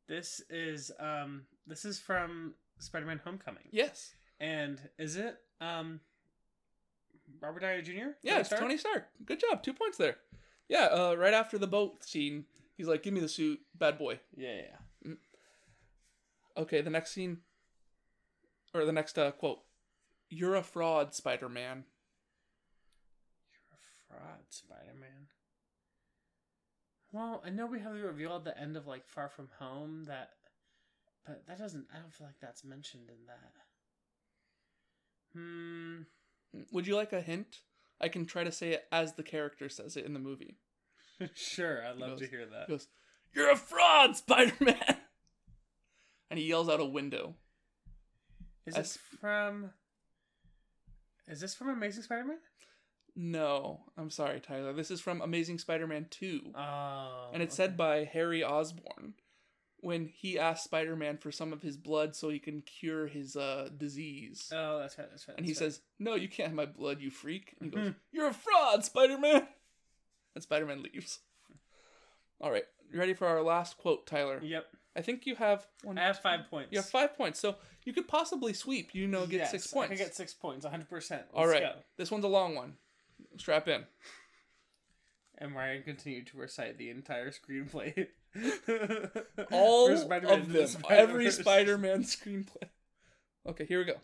[0.08, 3.64] This is um this is from Spider-Man Homecoming.
[3.70, 4.14] Yes.
[4.40, 6.00] And is it um
[7.40, 7.92] Robert Downey Jr.?
[8.22, 8.60] Yeah, Tony it's Stark?
[8.62, 9.06] Tony Stark.
[9.24, 9.62] Good job.
[9.62, 10.16] Two points there.
[10.68, 12.44] Yeah, uh, right after the boat scene,
[12.76, 14.20] he's like, give me the suit, bad boy.
[14.36, 15.12] Yeah, yeah.
[16.56, 17.38] Okay, the next scene,
[18.74, 19.60] or the next uh, quote.
[20.28, 21.84] You're a fraud, Spider Man.
[23.50, 25.28] You're a fraud, Spider-Man.
[27.12, 30.04] Well, I know we have the reveal at the end of like Far From Home
[30.04, 30.32] that
[31.24, 33.52] but that doesn't I don't feel like that's mentioned in that.
[35.38, 36.02] Hmm
[36.72, 37.60] Would you like a hint?
[38.00, 40.56] I can try to say it as the character says it in the movie.
[41.34, 42.66] sure, I'd love goes- to hear that.
[42.66, 42.88] He goes,
[43.34, 44.96] You're a fraud, Spider Man!
[46.30, 47.34] And he yells out a window.
[48.66, 49.70] Is it from
[51.26, 52.38] Is this from Amazing Spider-Man?
[53.16, 54.72] No, I'm sorry, Tyler.
[54.72, 56.52] This is from Amazing Spider Man 2.
[56.54, 57.30] Oh.
[57.32, 59.14] and it's said by Harry Osborn
[59.80, 63.36] when he asked Spider Man for some of his blood so he can cure his
[63.36, 64.50] uh, disease.
[64.52, 65.36] Oh, that's right, that's right.
[65.36, 65.58] and he right.
[65.58, 67.54] says, No, you can't have my blood, you freak.
[67.60, 67.94] And he goes, Mhm.
[68.12, 69.46] You're a fraud, Spider Man!
[70.34, 71.20] And Spider Man leaves.
[72.40, 74.40] All right, you ready for our last quote, Tyler?
[74.42, 74.66] Yep.
[74.96, 75.96] I think you have one.
[75.98, 76.70] I have five points.
[76.72, 78.94] You have five points, so you could possibly sweep.
[78.94, 79.92] You know, get Yes, six points.
[79.92, 81.22] I can get six points, 100%.
[81.34, 81.72] All right, Go.
[81.96, 82.74] this one's a long one.
[83.36, 83.84] Strap in.
[85.38, 88.08] And Ryan continued to recite the entire screenplay.
[89.52, 92.68] All For Spider-Man of Into them, the every Spider-Man screenplay.
[93.46, 94.00] Okay, here we go.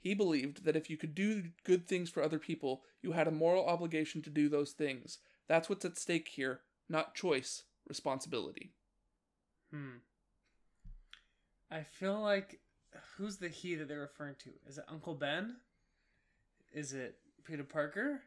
[0.00, 3.32] He believed that if you could do good things for other people, you had a
[3.32, 5.18] moral obligation to do those things.
[5.48, 8.72] That's what's at stake here, not choice, responsibility.
[9.72, 9.98] Hmm.
[11.70, 12.60] I feel like
[13.16, 14.50] who's the he that they're referring to?
[14.66, 15.56] Is it Uncle Ben?
[16.72, 18.22] Is it Peter Parker?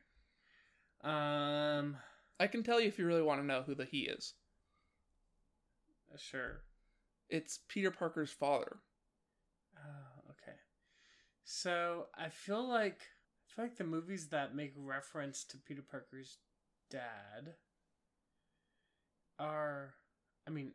[1.04, 1.98] Um,
[2.40, 4.34] I can tell you if you really want to know who the he is.
[6.14, 6.62] Uh, sure.
[7.30, 8.78] It's Peter Parker's father.
[9.78, 10.58] Oh, okay.
[11.44, 16.38] So I feel like I feel like the movies that make reference to Peter Parker's
[16.90, 17.56] dad
[19.40, 19.94] are,
[20.48, 20.74] I mean,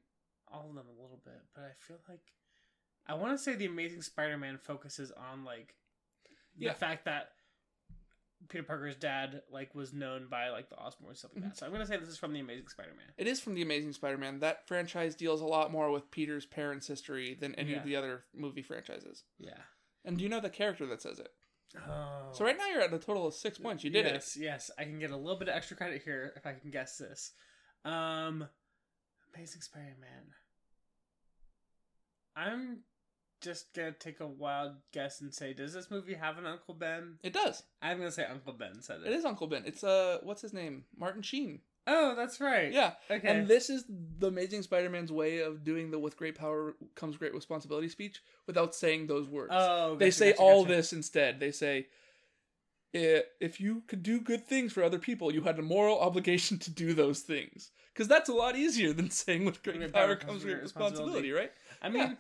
[0.49, 2.20] all of them a little bit, but I feel like
[3.07, 5.74] I want to say the Amazing Spider-Man focuses on like
[6.57, 6.72] Yeah.
[6.72, 7.32] the fact that
[8.49, 11.57] Peter Parker's dad like was known by like the Osborns and stuff like that.
[11.59, 13.07] So I'm gonna say this is from the Amazing Spider-Man.
[13.19, 14.41] It is from the Amazing Spider-Man.
[14.41, 17.79] That franchise deals a lot more with Peter's parents' history than any Yeah.
[17.79, 19.25] of the other movie franchises.
[19.39, 19.59] Yeah.
[20.05, 21.29] And do you know the character that says it?
[21.77, 22.31] Oh.
[22.33, 23.83] So right now you're at a total of six points.
[23.85, 24.13] You did it.
[24.15, 26.71] yes, Yes, I can get a little bit of extra credit here if I can
[26.71, 27.33] guess this.
[27.85, 28.49] Um,
[29.35, 30.33] Amazing Spider-Man.
[32.37, 32.81] I'm
[33.47, 37.19] just gonna take a wild guess and say, does this movie have an Uncle Ben?
[37.23, 37.63] It does.
[37.81, 39.07] I'm gonna say Uncle Ben said it.
[39.07, 39.63] It is Uncle Ben.
[39.65, 40.85] It's uh, what's his name?
[40.99, 41.61] Martin Sheen.
[41.89, 42.73] Oh, that's right.
[42.73, 42.95] Yeah.
[43.09, 43.29] Okay.
[43.29, 43.85] And this is
[44.19, 48.75] the Amazing Spider-Man's way of doing the "with great power comes great responsibility" speech without
[48.75, 49.53] saying those words.
[49.55, 50.75] oh, they say gotcha, all gotcha.
[50.77, 51.39] this instead.
[51.39, 51.87] They say,
[52.93, 56.59] "I- "If you could do good things for other people, you had a moral obligation
[56.59, 60.17] to do those things." Because that's a lot easier than saying "with great, Great power,
[60.17, 61.53] comes great responsibility," right?
[61.81, 62.19] I mean,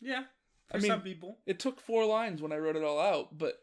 [0.00, 0.24] yeah.
[0.70, 1.38] For I mean- some people.
[1.46, 3.54] It took four lines when I wrote it all out, but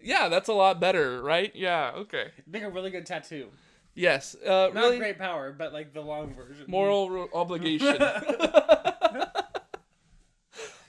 [0.00, 1.50] yeah, that's a lot better, right?
[1.54, 1.92] Yeah.
[1.96, 2.30] Okay.
[2.46, 3.48] Make a really good tattoo.
[3.94, 4.34] Yes.
[4.44, 6.66] Uh, Not really great power, but like the long version.
[6.68, 7.96] moral ro- obligation.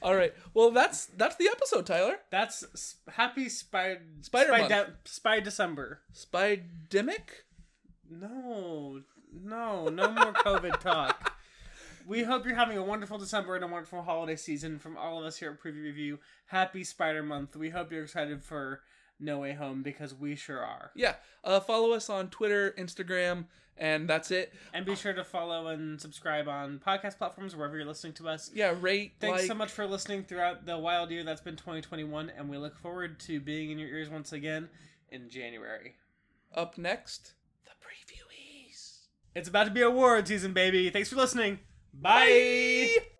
[0.01, 0.34] all right.
[0.53, 2.18] Well, that's that's the episode, Tyler.
[2.32, 6.01] That's s- happy spy Spider spy, de- spy December.
[6.12, 7.45] Spidemic.
[8.10, 9.01] No,
[9.34, 11.36] no, no more COVID talk.
[12.08, 15.26] We hope you're having a wonderful December and a wonderful holiday season from all of
[15.26, 16.20] us here at Preview Review.
[16.45, 17.58] Happy Spider Month.
[17.58, 18.80] We hope you're excited for
[19.20, 20.91] No Way Home because we sure are.
[20.95, 21.16] Yeah.
[21.43, 24.53] Uh, follow us on Twitter, Instagram, and that's it.
[24.74, 28.51] And be sure to follow and subscribe on podcast platforms wherever you're listening to us.
[28.53, 28.74] Yeah.
[28.80, 29.16] Rate.
[29.20, 32.55] Thanks like, so much for listening throughout the wild year that's been 2021, and we
[32.55, 34.70] look forward to being in your ears once again
[35.10, 35.95] in January.
[36.55, 37.34] Up next,
[37.66, 39.08] the previewies.
[39.36, 40.89] It's about to be award season, baby.
[40.89, 41.60] Thanks for listening.
[42.01, 42.89] Bye.
[42.95, 43.16] Bye.